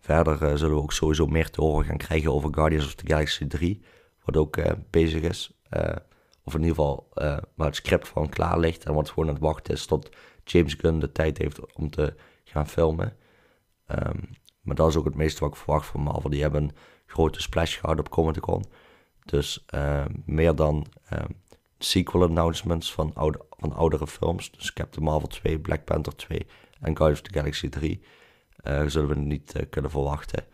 Verder 0.00 0.42
uh, 0.42 0.56
zullen 0.56 0.74
we 0.74 0.82
ook 0.82 0.92
sowieso 0.92 1.26
meer 1.26 1.50
te 1.50 1.60
horen 1.60 1.84
gaan 1.84 1.96
krijgen 1.96 2.32
over 2.32 2.54
Guardians 2.54 2.86
of 2.86 2.94
the 2.94 3.06
Galaxy 3.06 3.46
3. 3.46 3.80
Wat 4.24 4.36
ook 4.36 4.56
uh, 4.56 4.70
bezig 4.90 5.22
is. 5.22 5.52
Uh, 5.70 5.96
of 6.44 6.54
in 6.54 6.60
ieder 6.60 6.74
geval 6.74 7.08
waar 7.54 7.66
het 7.66 7.76
script 7.76 8.08
van 8.08 8.28
klaar 8.28 8.58
ligt. 8.58 8.84
En 8.84 8.94
wat 8.94 9.08
gewoon 9.08 9.28
aan 9.28 9.34
het 9.34 9.42
wachten 9.42 9.74
is 9.74 9.86
tot 9.86 10.08
James 10.44 10.74
Gunn 10.74 10.98
de 10.98 11.12
tijd 11.12 11.38
heeft 11.38 11.74
om 11.74 11.90
te 11.90 12.14
gaan 12.44 12.68
filmen. 12.68 13.16
Um, 13.86 14.28
maar 14.60 14.74
dat 14.74 14.88
is 14.88 14.96
ook 14.96 15.04
het 15.04 15.14
meeste 15.14 15.40
wat 15.40 15.50
ik 15.50 15.56
verwacht 15.56 15.86
van 15.86 16.00
Marvel. 16.00 16.30
Die 16.30 16.42
hebben 16.42 16.62
een 16.62 16.74
grote 17.06 17.40
splash 17.40 17.80
gehad 17.80 17.98
op 17.98 18.08
Comic 18.08 18.40
Con. 18.40 18.64
Dus 19.24 19.64
meer 20.24 20.54
dan 20.54 20.86
um, 21.12 21.36
sequel 21.78 22.22
announcements 22.22 22.92
van, 22.92 23.14
oude, 23.14 23.40
van 23.50 23.72
oudere 23.72 24.06
films. 24.06 24.50
Dus 24.50 24.72
Captain 24.72 25.04
Marvel 25.04 25.28
2, 25.28 25.58
Black 25.58 25.84
Panther 25.84 26.16
2 26.16 26.46
en 26.80 26.96
Guardians 26.96 27.20
of 27.20 27.26
the 27.26 27.38
Galaxy 27.38 27.68
3 27.68 28.00
uh, 28.00 28.06
zullen 28.62 29.08
we 29.08 29.14
niet 29.14 29.56
uh, 29.56 29.62
kunnen 29.70 29.90
verwachten. 29.90 30.44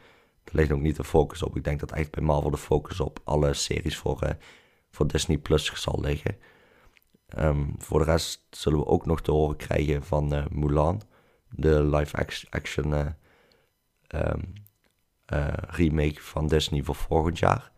Er 0.44 0.52
ligt 0.52 0.72
ook 0.72 0.80
niet 0.80 0.96
de 0.96 1.04
focus 1.04 1.42
op. 1.42 1.56
Ik 1.56 1.64
denk 1.64 1.80
dat 1.80 1.92
echt 1.92 2.10
bij 2.10 2.22
Marvel 2.22 2.50
de 2.50 2.56
focus 2.56 3.00
op 3.00 3.20
alle 3.24 3.54
series 3.54 3.96
voor, 3.96 4.24
uh, 4.24 4.30
voor 4.90 5.06
Disney 5.06 5.38
Plus 5.38 5.72
zal 5.82 6.00
liggen. 6.00 6.36
Um, 7.38 7.74
voor 7.78 7.98
de 7.98 8.04
rest 8.04 8.46
zullen 8.50 8.78
we 8.78 8.86
ook 8.86 9.06
nog 9.06 9.22
te 9.22 9.30
horen 9.30 9.56
krijgen 9.56 10.02
van 10.02 10.46
Mulan, 10.50 11.02
de 11.50 11.84
live-action 11.84 12.92
um, 14.14 14.52
remake 15.66 16.22
van 16.22 16.48
Disney 16.48 16.82
voor 16.82 16.94
volgend 16.94 17.38
jaar. 17.38 17.72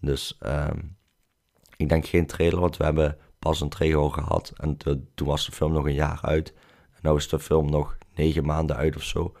Dus 0.00 0.38
um, 0.46 0.96
ik 1.76 1.88
denk 1.88 2.06
geen 2.06 2.26
trailer, 2.26 2.60
want 2.60 2.76
we 2.76 2.84
hebben 2.84 3.18
pas 3.38 3.60
een 3.60 3.68
trailer 3.68 4.10
gehad 4.10 4.52
en 4.56 4.76
toen 5.14 5.26
was 5.26 5.46
de 5.46 5.52
film 5.52 5.72
nog 5.72 5.84
een 5.84 5.94
jaar 5.94 6.18
uit. 6.22 6.54
En 6.92 7.10
nu 7.10 7.16
is 7.16 7.28
de 7.28 7.38
film 7.38 7.70
nog 7.70 7.98
negen 8.14 8.44
maanden 8.44 8.76
uit 8.76 8.96
of 8.96 9.02
zo. 9.02 9.36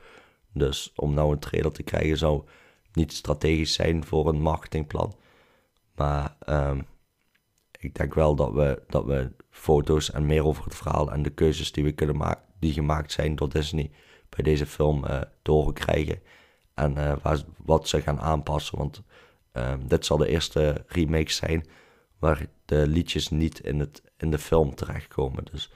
Dus 0.52 0.92
om 0.96 1.14
nou 1.14 1.32
een 1.32 1.38
trailer 1.38 1.72
te 1.72 1.82
krijgen 1.82 2.18
zou 2.18 2.44
niet 2.92 3.12
strategisch 3.12 3.72
zijn 3.72 4.04
voor 4.04 4.28
een 4.28 4.40
marketingplan. 4.40 5.16
Maar 5.94 6.36
um, 6.48 6.86
ik 7.78 7.94
denk 7.94 8.14
wel 8.14 8.34
dat 8.34 8.52
we, 8.52 8.82
dat 8.88 9.04
we 9.04 9.32
foto's 9.50 10.10
en 10.10 10.26
meer 10.26 10.44
over 10.44 10.64
het 10.64 10.74
verhaal 10.74 11.12
en 11.12 11.22
de 11.22 11.30
keuzes 11.30 11.72
die 11.72 11.84
we 11.84 11.92
kunnen 11.92 12.16
maken, 12.16 12.44
die 12.58 12.72
gemaakt 12.72 13.12
zijn 13.12 13.36
door 13.36 13.48
Disney 13.48 13.90
bij 14.28 14.44
deze 14.44 14.66
film 14.66 15.04
uh, 15.04 15.20
te 15.42 15.50
horen 15.50 15.74
krijgen. 15.74 16.22
En 16.74 17.20
waar, 17.22 17.42
wat 17.56 17.88
ze 17.88 18.00
gaan 18.00 18.20
aanpassen. 18.20 18.78
Want 18.78 19.02
um, 19.52 19.88
dit 19.88 20.06
zal 20.06 20.16
de 20.16 20.28
eerste 20.28 20.84
remake 20.86 21.30
zijn 21.30 21.66
waar 22.18 22.46
de 22.64 22.86
liedjes 22.86 23.28
niet 23.28 23.60
in, 23.60 23.80
het, 23.80 24.02
in 24.16 24.30
de 24.30 24.38
film 24.38 24.74
terechtkomen. 24.74 25.44
Dus 25.50 25.70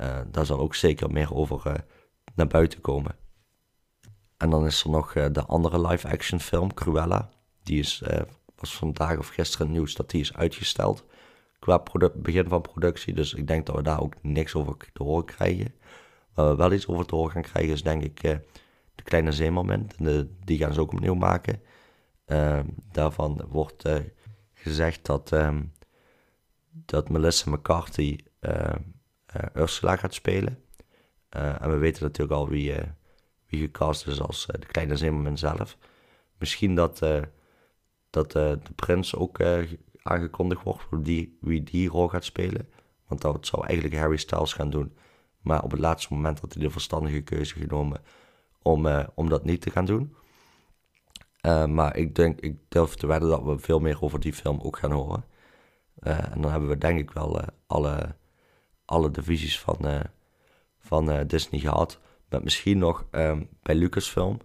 uh, 0.00 0.20
daar 0.30 0.46
zal 0.46 0.58
ook 0.58 0.74
zeker 0.74 1.10
meer 1.10 1.34
over 1.34 1.84
naar 2.34 2.46
buiten 2.46 2.80
komen. 2.80 3.16
En 4.42 4.50
dan 4.50 4.66
is 4.66 4.84
er 4.84 4.90
nog 4.90 5.14
uh, 5.14 5.26
de 5.32 5.44
andere 5.44 5.86
live-action 5.86 6.40
film, 6.40 6.74
Cruella. 6.74 7.30
Die 7.62 7.78
is, 7.78 8.02
uh, 8.10 8.20
was 8.56 8.76
vandaag 8.76 9.18
of 9.18 9.28
gisteren 9.28 9.70
nieuws 9.70 9.94
dat 9.94 10.10
die 10.10 10.20
is 10.20 10.34
uitgesteld 10.34 11.04
qua 11.58 11.82
begin 12.14 12.48
van 12.48 12.60
productie. 12.60 13.14
Dus 13.14 13.34
ik 13.34 13.46
denk 13.46 13.66
dat 13.66 13.76
we 13.76 13.82
daar 13.82 14.00
ook 14.00 14.14
niks 14.22 14.54
over 14.54 14.76
te 14.92 15.02
horen 15.02 15.24
krijgen. 15.24 15.74
Waar 16.34 16.48
we 16.50 16.56
wel 16.56 16.72
iets 16.72 16.86
over 16.86 17.06
te 17.06 17.14
horen 17.14 17.32
gaan 17.32 17.42
krijgen 17.42 17.72
is 17.72 17.82
denk 17.82 18.02
ik 18.02 18.22
uh, 18.22 18.36
de 18.94 19.02
Kleine 19.02 19.32
Zeemermin. 19.32 19.90
die 20.44 20.58
gaan 20.58 20.74
ze 20.74 20.80
ook 20.80 20.92
opnieuw 20.92 21.14
maken. 21.14 21.62
Ehm, 22.24 22.66
daarvan 22.92 23.44
wordt 23.48 23.88
gezegd 24.54 25.06
dat, 25.06 25.30
um, 25.30 25.72
dat 26.70 27.08
Melissa 27.08 27.50
McCarthy 27.50 28.18
Ursula 29.54 29.96
gaat 29.96 30.14
spelen. 30.14 30.58
en 31.28 31.70
we 31.70 31.76
weten 31.76 32.02
natuurlijk 32.02 32.38
al 32.38 32.48
wie 32.48 32.74
wie 33.52 33.60
gecast 33.60 34.06
is 34.06 34.20
als 34.20 34.46
eh, 34.46 34.60
de 34.60 34.66
kleine 34.66 34.96
Zimmerman 34.96 35.38
zelf. 35.38 35.76
Misschien 36.38 36.74
dat, 36.74 37.02
uh, 37.02 37.22
dat 38.10 38.26
uh, 38.26 38.50
de 38.50 38.72
prins 38.74 39.14
ook 39.16 39.40
aangekondigd 40.02 40.62
wordt 40.62 40.84
die, 41.04 41.38
wie 41.40 41.62
die 41.62 41.88
rol 41.88 42.08
gaat 42.08 42.24
spelen. 42.24 42.68
Want 43.06 43.20
dat 43.20 43.46
zou 43.46 43.66
eigenlijk 43.66 44.00
Harry 44.00 44.16
Styles 44.16 44.52
gaan 44.52 44.70
doen. 44.70 44.96
Maar 45.40 45.62
op 45.62 45.70
het 45.70 45.80
laatste 45.80 46.14
moment 46.14 46.40
had 46.40 46.54
hij 46.54 46.62
de 46.62 46.70
verstandige 46.70 47.20
keuze 47.20 47.54
genomen 47.54 48.00
om, 48.62 48.86
om 49.14 49.28
dat 49.28 49.44
niet 49.44 49.60
te 49.60 49.70
gaan 49.70 49.84
doen. 49.84 50.14
maar 51.74 51.96
ik 51.96 52.14
denk, 52.14 52.40
ik 52.40 52.56
durf 52.68 52.94
te 52.94 53.06
wedden 53.06 53.28
dat 53.28 53.42
we 53.42 53.58
veel 53.58 53.78
meer 53.78 54.02
over 54.02 54.20
die 54.20 54.32
film 54.32 54.60
ook 54.60 54.78
gaan 54.78 54.92
horen. 54.92 55.24
en 56.00 56.40
dan 56.40 56.50
hebben 56.50 56.68
we 56.68 56.78
denk 56.78 56.98
ik 56.98 57.10
wel 57.10 57.40
alle, 57.66 58.16
alle 58.84 59.10
divisies 59.10 59.60
van, 59.60 59.78
van 60.78 61.26
Disney 61.26 61.60
gehad. 61.60 62.00
Met 62.32 62.42
misschien 62.42 62.78
nog 62.78 63.06
um, 63.10 63.48
bij 63.62 63.74
Lucasfilm. 63.74 64.40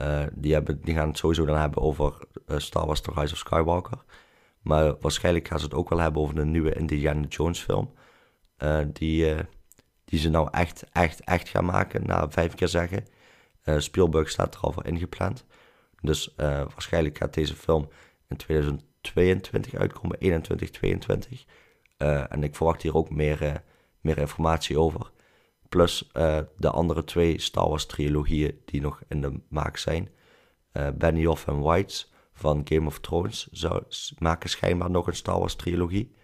Uh, 0.00 0.24
die, 0.32 0.52
hebben, 0.52 0.80
die 0.80 0.94
gaan 0.94 1.08
het 1.08 1.18
sowieso 1.18 1.44
dan 1.44 1.56
hebben 1.56 1.82
over 1.82 2.18
uh, 2.46 2.58
Star 2.58 2.86
Wars 2.86 3.00
The 3.00 3.10
Rise 3.14 3.32
of 3.32 3.38
Skywalker. 3.38 4.04
Maar 4.60 4.98
waarschijnlijk 5.00 5.48
gaan 5.48 5.58
ze 5.58 5.64
het 5.64 5.74
ook 5.74 5.88
wel 5.88 5.98
hebben 5.98 6.22
over 6.22 6.34
de 6.34 6.44
nieuwe 6.44 6.74
Indiana 6.74 7.26
Jones 7.28 7.60
film. 7.60 7.92
Uh, 8.58 8.78
die, 8.92 9.34
die 10.04 10.18
ze 10.18 10.28
nou 10.28 10.48
echt, 10.50 10.84
echt, 10.92 11.20
echt 11.20 11.48
gaan 11.48 11.64
maken, 11.64 12.06
na 12.06 12.30
vijf 12.30 12.54
keer 12.54 12.68
zeggen. 12.68 13.04
Spielberg 13.78 14.28
staat 14.28 14.54
er 14.54 14.60
al 14.60 14.72
voor 14.72 14.86
ingepland. 14.86 15.44
Dus 16.00 16.34
waarschijnlijk 16.36 17.18
gaat 17.18 17.34
deze 17.34 17.56
film 17.56 17.88
in 18.28 18.36
2022 18.36 19.74
uitkomen, 19.74 20.18
21, 20.18 20.70
22. 20.70 21.44
en 21.96 22.42
ik 22.42 22.54
verwacht 22.54 22.82
hier 22.82 22.94
ook 22.94 23.10
meer, 23.10 23.62
meer 24.00 24.18
informatie 24.18 24.78
over. 24.78 25.10
Plus 25.68 26.10
uh, 26.12 26.38
de 26.56 26.70
andere 26.70 27.04
twee 27.04 27.40
Star 27.40 27.68
Wars 27.68 27.86
trilogieën 27.86 28.60
die 28.64 28.80
nog 28.80 29.02
in 29.08 29.20
de 29.20 29.40
maak 29.48 29.76
zijn. 29.76 30.08
Uh, 30.72 30.88
Benioff 30.94 31.46
en 31.46 31.60
Whites 31.60 32.12
van 32.32 32.60
Game 32.64 32.86
of 32.86 32.98
Thrones 32.98 33.48
zou, 33.50 33.82
maken 34.18 34.50
schijnbaar 34.50 34.90
nog 34.90 35.06
een 35.06 35.14
Star 35.14 35.38
Wars 35.38 35.54
trilogie. 35.54 36.14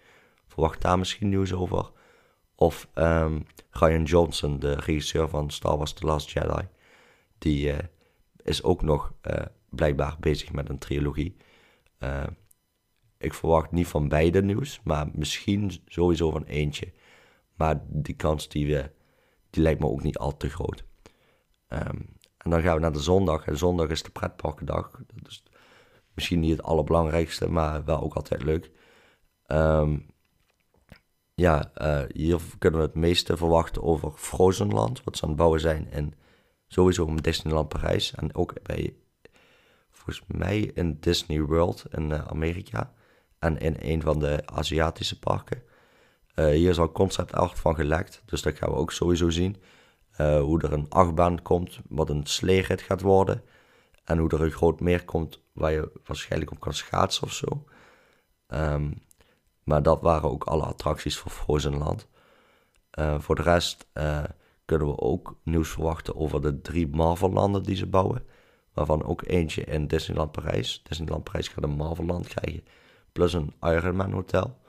Verwacht 0.47 0.81
daar 0.81 0.97
misschien 0.97 1.29
nieuws 1.29 1.53
over. 1.53 1.91
Of 2.55 2.87
um, 2.93 3.45
Ryan 3.69 4.03
Johnson, 4.03 4.59
de 4.59 4.73
regisseur 4.73 5.29
van 5.29 5.49
Star 5.49 5.77
Wars 5.77 5.93
The 5.93 6.05
Last 6.05 6.29
Jedi. 6.31 6.67
Die 7.37 7.67
uh, 7.67 7.77
is 8.43 8.63
ook 8.63 8.81
nog 8.81 9.13
blijkbaar 9.69 10.15
bezig 10.19 10.51
met 10.51 10.69
een 10.69 10.77
trilogie. 10.77 11.35
ik 13.17 13.33
verwacht 13.33 13.71
niet 13.71 13.87
van 13.87 14.07
beide 14.07 14.43
nieuws, 14.43 14.81
maar 14.83 15.09
misschien 15.13 15.71
sowieso 15.85 16.31
van 16.31 16.43
eentje. 16.43 16.91
Maar 17.55 17.81
die 17.87 18.15
kans 18.15 18.49
die 18.49 18.67
we 18.67 18.91
die 19.53 19.63
lijkt 19.63 19.79
me 19.79 19.87
ook 19.87 20.03
niet 20.03 20.17
al 20.17 20.37
te 20.37 20.49
groot. 20.49 20.83
Ehm, 21.67 21.97
en 22.37 22.49
dan 22.49 22.61
gaan 22.61 22.75
we 22.75 22.81
naar 22.81 22.91
de 22.91 22.99
zondag. 22.99 23.45
En 23.45 23.57
zondag 23.57 23.89
is 23.89 24.03
de 24.03 24.09
pretparkendag. 24.09 24.91
Dus 25.23 25.43
misschien 26.13 26.39
niet 26.39 26.51
het 26.51 26.63
allerbelangrijkste, 26.63 27.49
maar 27.49 27.83
wel 27.85 28.01
ook 28.01 28.13
altijd 28.13 28.43
leuk. 28.43 28.71
Um, 29.47 30.05
ja, 31.35 31.71
uh, 31.77 32.03
hier 32.13 32.39
kunnen 32.59 32.79
we 32.79 32.85
het 32.85 32.95
meeste 32.95 33.37
verwachten 33.37 33.83
over 33.83 34.11
Frozenland, 34.11 35.03
wat 35.03 35.17
ze 35.17 35.23
aan 35.23 35.29
het 35.29 35.37
bouwen 35.37 35.59
zijn. 35.59 35.91
En 35.91 36.13
sowieso 36.67 37.05
in 37.05 37.15
Disneyland 37.15 37.69
Parijs. 37.69 38.13
En 38.13 38.35
ook 38.35 38.63
bij, 38.63 38.95
volgens 39.91 40.23
mij 40.27 40.59
in 40.59 40.97
Disney 40.99 41.41
World 41.41 41.85
in 41.91 42.09
uh, 42.09 42.25
Amerika. 42.27 42.93
En 43.39 43.57
in 43.57 43.75
een 43.79 44.01
van 44.01 44.19
de 44.19 44.41
Aziatische 44.45 45.19
parken. 45.19 45.63
Uh, 46.35 46.45
hier 46.45 46.69
is 46.69 46.79
al 46.79 46.91
concept 46.91 47.33
art 47.33 47.59
van 47.59 47.75
gelekt, 47.75 48.21
dus 48.25 48.41
dat 48.41 48.57
gaan 48.57 48.69
we 48.69 48.75
ook 48.75 48.91
sowieso 48.91 49.29
zien. 49.29 49.55
Uh, 50.17 50.41
hoe 50.41 50.61
er 50.61 50.73
een 50.73 50.89
achtbaan 50.89 51.41
komt, 51.41 51.79
wat 51.89 52.09
een 52.09 52.25
sleerit 52.25 52.81
gaat 52.81 53.01
worden. 53.01 53.43
En 54.03 54.17
hoe 54.17 54.29
er 54.29 54.41
een 54.41 54.51
groot 54.51 54.79
meer 54.79 55.05
komt 55.05 55.41
waar 55.51 55.71
je 55.71 55.91
waarschijnlijk 56.03 56.51
op 56.51 56.59
kan 56.59 56.73
schaatsen 56.73 57.23
of 57.23 57.33
zo. 57.33 57.65
Um, 58.47 59.01
maar 59.63 59.83
dat 59.83 60.01
waren 60.01 60.31
ook 60.31 60.43
alle 60.43 60.63
attracties 60.63 61.17
voor 61.17 61.31
Frozenland. 61.31 62.07
Uh, 62.99 63.19
voor 63.19 63.35
de 63.35 63.41
rest 63.41 63.87
kunnen 64.65 64.87
we 64.87 64.97
ook 64.99 65.35
nieuws 65.43 65.69
verwachten 65.69 66.15
over 66.15 66.41
de 66.41 66.61
drie 66.61 66.87
Marvel-landen 66.87 67.63
die 67.63 67.75
ze 67.75 67.85
bouwen. 67.85 68.25
Waarvan 68.73 69.03
ook 69.03 69.23
eentje 69.25 69.63
in 69.63 69.87
Disneyland 69.87 70.31
Parijs. 70.31 70.81
Disneyland 70.83 71.23
Parijs 71.23 71.47
gaat 71.47 71.63
een 71.63 71.69
Marvel-land 71.69 72.27
krijgen. 72.27 72.63
Plus 73.11 73.33
een 73.33 73.53
Iron 73.61 73.95
Man 73.95 74.11
hotel. 74.11 74.61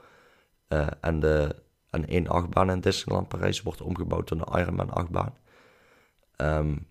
Uh, 0.75 0.87
en, 1.01 1.19
de, 1.19 1.55
en 1.89 2.07
één 2.07 2.27
achtbaan 2.27 2.71
in 2.71 2.79
Disneyland 2.79 3.27
Parijs 3.27 3.61
wordt 3.61 3.81
omgebouwd 3.81 4.27
tot 4.27 4.39
een 4.39 4.59
Iron 4.59 4.75
Man 4.75 4.89
achtbaan. 4.89 5.37
Um, 6.37 6.87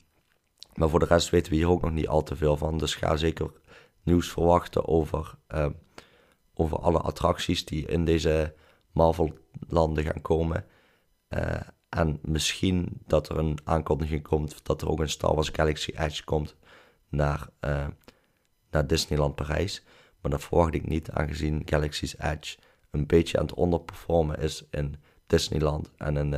maar 0.75 0.88
voor 0.88 0.99
de 0.99 1.07
rest 1.07 1.31
weten 1.31 1.51
we 1.51 1.59
hier 1.59 1.68
ook 1.68 1.83
nog 1.83 1.90
niet 1.90 2.09
al 2.09 2.23
te 2.23 2.37
veel 2.37 2.57
van. 2.57 2.79
Dus 2.79 2.94
ga 2.94 3.16
zeker 3.16 3.51
nieuws 4.03 4.31
verwachten 4.31 4.88
over, 4.88 5.35
uh, 5.55 5.66
over 6.55 6.79
alle 6.79 6.99
attracties 6.99 7.64
die 7.64 7.87
in 7.87 8.05
deze 8.05 8.55
Marvel-landen 8.92 10.05
gaan 10.05 10.23
komen. 10.23 10.64
Uh, 11.29 11.61
en 11.88 12.18
misschien 12.23 13.03
dat 13.07 13.29
er 13.29 13.38
een 13.38 13.59
aankondiging 13.64 14.23
komt 14.23 14.64
dat 14.64 14.83
er 14.83 14.88
ook 14.88 15.01
een 15.01 15.09
Star 15.09 15.35
Wars 15.35 15.49
Galaxy 15.53 15.90
Edge 15.97 16.25
komt 16.25 16.57
naar, 17.09 17.49
uh, 17.61 17.87
naar 18.70 18.87
Disneyland 18.87 19.35
Parijs. 19.35 19.85
Maar 20.20 20.31
dat 20.31 20.42
verwacht 20.42 20.75
ik 20.75 20.87
niet, 20.87 21.11
aangezien 21.11 21.62
Galaxy's 21.64 22.14
Edge 22.18 22.57
een 22.94 23.07
beetje 23.07 23.38
aan 23.38 23.46
het 23.46 23.54
onderperformen 23.54 24.38
is 24.38 24.66
in 24.70 24.96
Disneyland. 25.26 25.90
En, 25.96 26.16
in, 26.16 26.35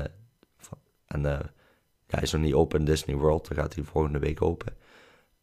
en 1.06 1.20
uh, 1.20 1.38
ja, 2.06 2.14
hij 2.14 2.22
is 2.22 2.32
nog 2.32 2.42
niet 2.42 2.54
open 2.54 2.78
in 2.78 2.84
Disney 2.84 3.16
World, 3.16 3.48
dan 3.48 3.56
gaat 3.56 3.74
hij 3.74 3.84
volgende 3.84 4.18
week 4.18 4.42
open. 4.42 4.76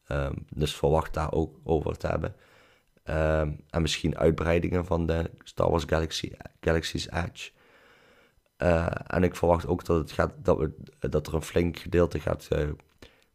Um, 0.07 0.45
dus 0.49 0.75
verwacht 0.75 1.13
daar 1.13 1.31
ook 1.31 1.59
over 1.63 1.97
te 1.97 2.07
hebben. 2.07 2.35
Um, 3.03 3.63
en 3.69 3.81
misschien 3.81 4.17
uitbreidingen 4.17 4.85
van 4.85 5.05
de 5.05 5.31
Star 5.43 5.69
Wars 5.69 5.83
Galaxy, 5.87 6.31
Galaxy's 6.61 7.07
Edge. 7.11 7.51
Uh, 8.57 8.87
en 9.07 9.23
ik 9.23 9.35
verwacht 9.35 9.67
ook 9.67 9.85
dat, 9.85 9.97
het 9.97 10.11
gaat, 10.11 10.33
dat, 10.37 10.57
we, 10.57 10.73
dat 11.09 11.27
er 11.27 11.33
een 11.33 11.41
flink 11.41 11.77
gedeelte 11.77 12.19
gaat 12.19 12.47
uh, 12.51 12.69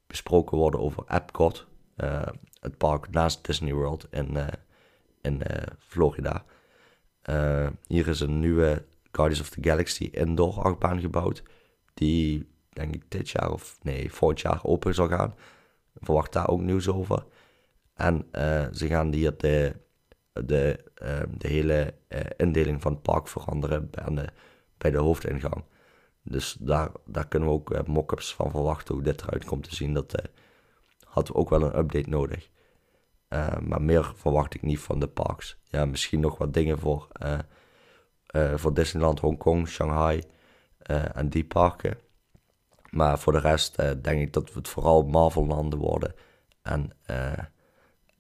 besproken 0.07 0.59
worden 0.59 0.81
over 0.81 1.05
Epcot. 1.07 1.67
Uh, 1.97 2.23
het 2.61 2.77
park 2.77 3.11
naast 3.11 3.47
Disney 3.47 3.73
World 3.73 4.07
in, 4.11 4.37
in 5.21 5.43
Florida. 5.79 6.45
Hier 7.87 8.09
is 8.09 8.21
een 8.21 8.41
nieuwe 8.41 8.85
Guardians 9.13 9.41
of 9.41 9.49
the 9.49 9.63
Galaxy 9.63 10.05
indoor 10.05 10.63
achtbaan 10.63 11.01
gebouwd. 11.01 11.43
Die 11.95 12.49
denk 12.69 12.95
ik 12.95 13.03
dit 13.09 13.31
jaar 13.31 13.53
of 13.53 13.79
nee, 13.83 14.13
volgend 14.13 14.41
jaar 14.41 14.61
open 14.63 14.95
zal 14.95 15.09
gaan. 15.09 15.35
Ik 15.95 16.05
verwacht 16.05 16.33
daar 16.33 16.49
ook 16.49 16.61
nieuws 16.61 16.89
over. 16.89 17.25
En 17.95 18.27
ze 18.73 18.87
gaan 18.87 19.13
hier 19.13 19.37
de, 19.37 19.75
de, 20.33 20.85
de 21.39 21.49
hele 21.49 21.95
indeling 22.37 22.83
van 22.83 22.93
het 22.93 23.03
park 23.03 23.29
veranderen. 23.29 23.91
En 23.91 24.15
de 24.15 24.29
bij 24.79 24.91
de 24.91 24.99
hoofdingang. 24.99 25.65
Dus 26.23 26.57
daar, 26.61 26.91
daar 27.05 27.29
kunnen 27.29 27.49
we 27.49 27.55
ook 27.55 27.87
mock-ups 27.87 28.35
van 28.35 28.51
verwachten 28.51 28.95
hoe 28.95 29.05
dit 29.05 29.23
eruit 29.23 29.45
komt 29.45 29.69
te 29.69 29.75
zien. 29.75 29.95
Dat 29.95 30.23
hadden 31.05 31.33
we 31.33 31.39
ook 31.39 31.51
wel 31.51 31.63
een 31.63 31.79
update 31.79 32.09
nodig. 32.09 32.49
Uh, 33.29 33.59
maar 33.59 33.83
meer 33.83 34.13
verwacht 34.17 34.55
ik 34.55 34.63
niet 34.63 34.81
van 34.81 34.99
de 34.99 35.09
parks. 35.09 35.59
Ja, 35.65 35.85
misschien 35.85 36.21
nog 36.21 36.39
wat 36.39 36.55
dingen 36.55 36.79
voor, 36.79 37.09
voor 38.55 38.75
Disneyland, 38.75 39.21
Hongkong, 39.21 39.69
Shanghai 39.69 40.23
en 41.13 41.29
die 41.29 41.45
parken. 41.45 41.99
Maar 42.91 43.19
voor 43.19 43.33
de 43.33 43.39
rest 43.39 43.77
denk 43.77 44.21
ik 44.21 44.33
dat 44.33 44.55
het 44.55 44.69
vooral 44.69 45.03
Marvel-landen 45.03 45.79
worden 45.79 46.15
en, 46.63 46.93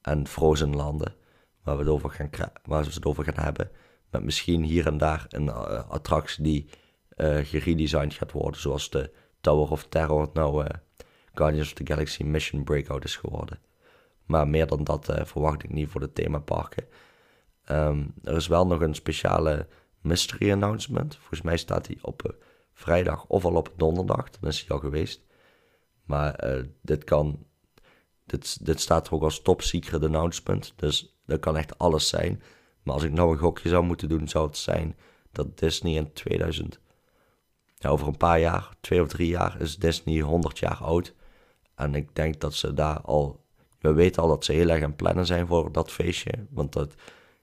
en 0.02 0.26
Frozen-landen 0.26 1.14
waar 1.62 1.76
we 1.76 1.82
het 1.82 1.92
over 1.92 2.10
gaan, 2.10 2.30
waar 2.64 2.84
we 2.84 2.90
het 2.92 3.06
over 3.06 3.24
gaan 3.24 3.44
hebben. 3.44 3.70
Met 4.10 4.24
misschien 4.24 4.62
hier 4.62 4.86
en 4.86 4.98
daar 4.98 5.26
een 5.28 5.50
attractie 5.88 6.42
die 6.42 6.68
geredesigned 7.42 8.14
gaat 8.14 8.32
worden. 8.32 8.60
Zoals 8.60 8.90
de 8.90 9.12
Tower 9.40 9.70
of 9.70 9.84
Terror 9.84 10.30
nou 10.32 10.66
Guardians 11.34 11.68
of 11.68 11.74
the 11.74 11.86
Galaxy 11.86 12.22
Mission 12.22 12.64
Breakout 12.64 13.04
is 13.04 13.16
geworden. 13.16 13.58
Maar 14.28 14.48
meer 14.48 14.66
dan 14.66 14.84
dat 14.84 15.12
verwacht 15.22 15.62
ik 15.62 15.72
niet 15.72 15.88
voor 15.88 16.00
de 16.00 16.12
themaparken. 16.12 16.84
Um, 17.70 18.14
er 18.22 18.36
is 18.36 18.46
wel 18.46 18.66
nog 18.66 18.80
een 18.80 18.94
speciale 18.94 19.66
mystery 20.00 20.52
announcement. 20.52 21.16
Volgens 21.16 21.42
mij 21.42 21.56
staat 21.56 21.84
die 21.84 21.98
op 22.02 22.36
vrijdag 22.72 23.26
of 23.26 23.44
al 23.44 23.54
op 23.54 23.72
donderdag. 23.76 24.30
Dan 24.30 24.50
is 24.50 24.60
hij 24.60 24.68
al 24.68 24.78
geweest. 24.78 25.26
Maar 26.04 26.64
dit 26.82 27.04
kan... 27.04 27.46
Dit, 28.24 28.66
dit 28.66 28.80
staat 28.80 29.10
ook 29.10 29.22
als 29.22 29.42
top 29.42 29.62
secret 29.62 30.04
announcement. 30.04 30.72
Dus 30.76 31.18
dat 31.26 31.40
kan 31.40 31.56
echt 31.56 31.78
alles 31.78 32.08
zijn. 32.08 32.42
Maar 32.82 32.94
als 32.94 33.02
ik 33.02 33.12
nou 33.12 33.32
een 33.32 33.38
gokje 33.38 33.68
zou 33.68 33.84
moeten 33.84 34.08
doen, 34.08 34.28
zou 34.28 34.46
het 34.46 34.56
zijn 34.56 34.96
dat 35.32 35.58
Disney 35.58 35.94
in 35.94 36.12
2000, 36.12 36.80
ja, 37.74 37.88
over 37.88 38.06
een 38.06 38.16
paar 38.16 38.40
jaar, 38.40 38.68
twee 38.80 39.02
of 39.02 39.08
drie 39.08 39.28
jaar, 39.28 39.60
is 39.60 39.76
Disney 39.76 40.20
100 40.20 40.58
jaar 40.58 40.76
oud. 40.76 41.14
En 41.74 41.94
ik 41.94 42.14
denk 42.14 42.40
dat 42.40 42.54
ze 42.54 42.74
daar 42.74 43.00
al, 43.00 43.44
we 43.78 43.92
weten 43.92 44.22
al 44.22 44.28
dat 44.28 44.44
ze 44.44 44.52
heel 44.52 44.68
erg 44.68 44.82
aan 44.82 44.96
plannen 44.96 45.26
zijn 45.26 45.46
voor 45.46 45.72
dat 45.72 45.90
feestje. 45.90 46.32
Want 46.50 46.72
dat, 46.72 46.94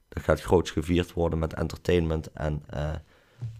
dat 0.08 0.22
gaat 0.22 0.40
groots 0.40 0.70
gevierd 0.70 1.12
worden 1.12 1.38
met 1.38 1.54
entertainment 1.54 2.32
en 2.32 2.64
uh, 2.74 2.94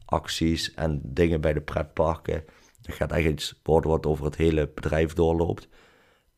acties 0.05 0.75
en 0.75 1.01
dingen 1.05 1.41
bij 1.41 1.53
de 1.53 1.61
pretparken. 1.61 2.45
Dat 2.81 2.95
gaat 2.95 3.13
echt 3.13 3.27
iets 3.27 3.61
worden 3.63 3.91
wat 3.91 4.07
over 4.07 4.25
het 4.25 4.37
hele 4.37 4.71
bedrijf 4.75 5.13
doorloopt. 5.13 5.69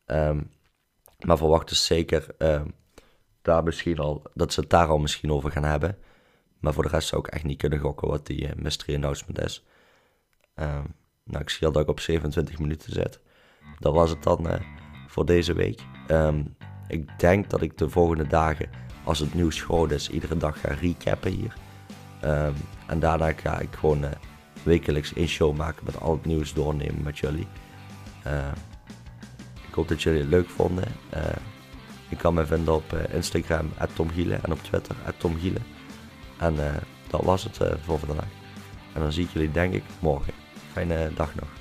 Um, 0.05 0.51
maar 1.19 1.37
verwacht 1.37 1.69
dus 1.69 1.85
zeker 1.85 2.35
um, 2.37 2.73
daar 3.41 3.63
misschien 3.63 3.97
al, 3.97 4.23
dat 4.33 4.53
ze 4.53 4.59
het 4.59 4.69
daar 4.69 4.87
al 4.87 4.97
misschien 4.97 5.31
over 5.31 5.51
gaan 5.51 5.63
hebben. 5.63 5.97
Maar 6.59 6.73
voor 6.73 6.83
de 6.83 6.89
rest 6.89 7.07
zou 7.07 7.21
ik 7.21 7.33
echt 7.33 7.43
niet 7.43 7.57
kunnen 7.57 7.79
gokken 7.79 8.07
wat 8.07 8.25
die 8.25 8.47
uh, 8.47 8.53
mystery 8.55 8.95
announcement 8.95 9.41
is. 9.41 9.65
Uh, 10.55 10.83
nou, 11.23 11.41
ik 11.41 11.49
zie 11.49 11.67
al 11.67 11.73
dat 11.73 11.81
ik 11.81 11.89
op 11.89 11.99
27 11.99 12.59
minuten 12.59 12.91
zit. 12.91 13.19
Dat 13.79 13.93
was 13.93 14.09
het 14.09 14.23
dan 14.23 14.47
voor 15.09 15.25
deze 15.25 15.53
week. 15.53 15.81
Um, 16.07 16.55
ik 16.87 17.19
denk 17.19 17.49
dat 17.49 17.61
ik 17.61 17.77
de 17.77 17.89
volgende 17.89 18.27
dagen, 18.27 18.69
als 19.03 19.19
het 19.19 19.33
nieuws 19.33 19.61
groot 19.61 19.91
is, 19.91 20.09
iedere 20.09 20.37
dag 20.37 20.59
ga 20.59 20.73
recappen 20.73 21.31
hier. 21.31 21.53
Um, 22.23 22.53
en 22.87 22.99
daarna 22.99 23.31
ga 23.31 23.59
ik 23.59 23.75
gewoon 23.75 24.03
uh, 24.03 24.09
wekelijks 24.63 25.15
een 25.15 25.27
show 25.27 25.57
maken 25.57 25.85
met 25.85 26.01
al 26.01 26.11
het 26.11 26.25
nieuws 26.25 26.53
doornemen 26.53 27.03
met 27.03 27.19
jullie. 27.19 27.47
ik 29.67 29.73
hoop 29.73 29.87
dat 29.87 30.01
jullie 30.01 30.19
het 30.19 30.29
leuk 30.29 30.49
vonden. 30.49 30.87
Je 32.09 32.15
kan 32.15 32.33
me 32.33 32.45
vinden 32.45 32.73
op 32.73 32.93
uh, 32.93 33.13
Instagram, 33.13 33.71
@tomgiele 33.93 34.35
en 34.35 34.51
op 34.51 34.63
Twitter, 34.63 34.95
@tomgiele. 35.17 35.59
En 36.37 36.53
uh, 36.53 36.65
dat 37.09 37.23
was 37.23 37.43
het 37.43 37.59
uh, 37.61 37.67
voor 37.83 37.99
vandaag. 37.99 38.31
En 38.93 39.01
dan 39.01 39.11
zie 39.11 39.23
ik 39.23 39.29
jullie 39.31 39.51
denk 39.51 39.73
ik 39.73 39.83
morgen. 39.99 40.33
Fijne 40.71 41.11
dag 41.15 41.35
nog. 41.35 41.58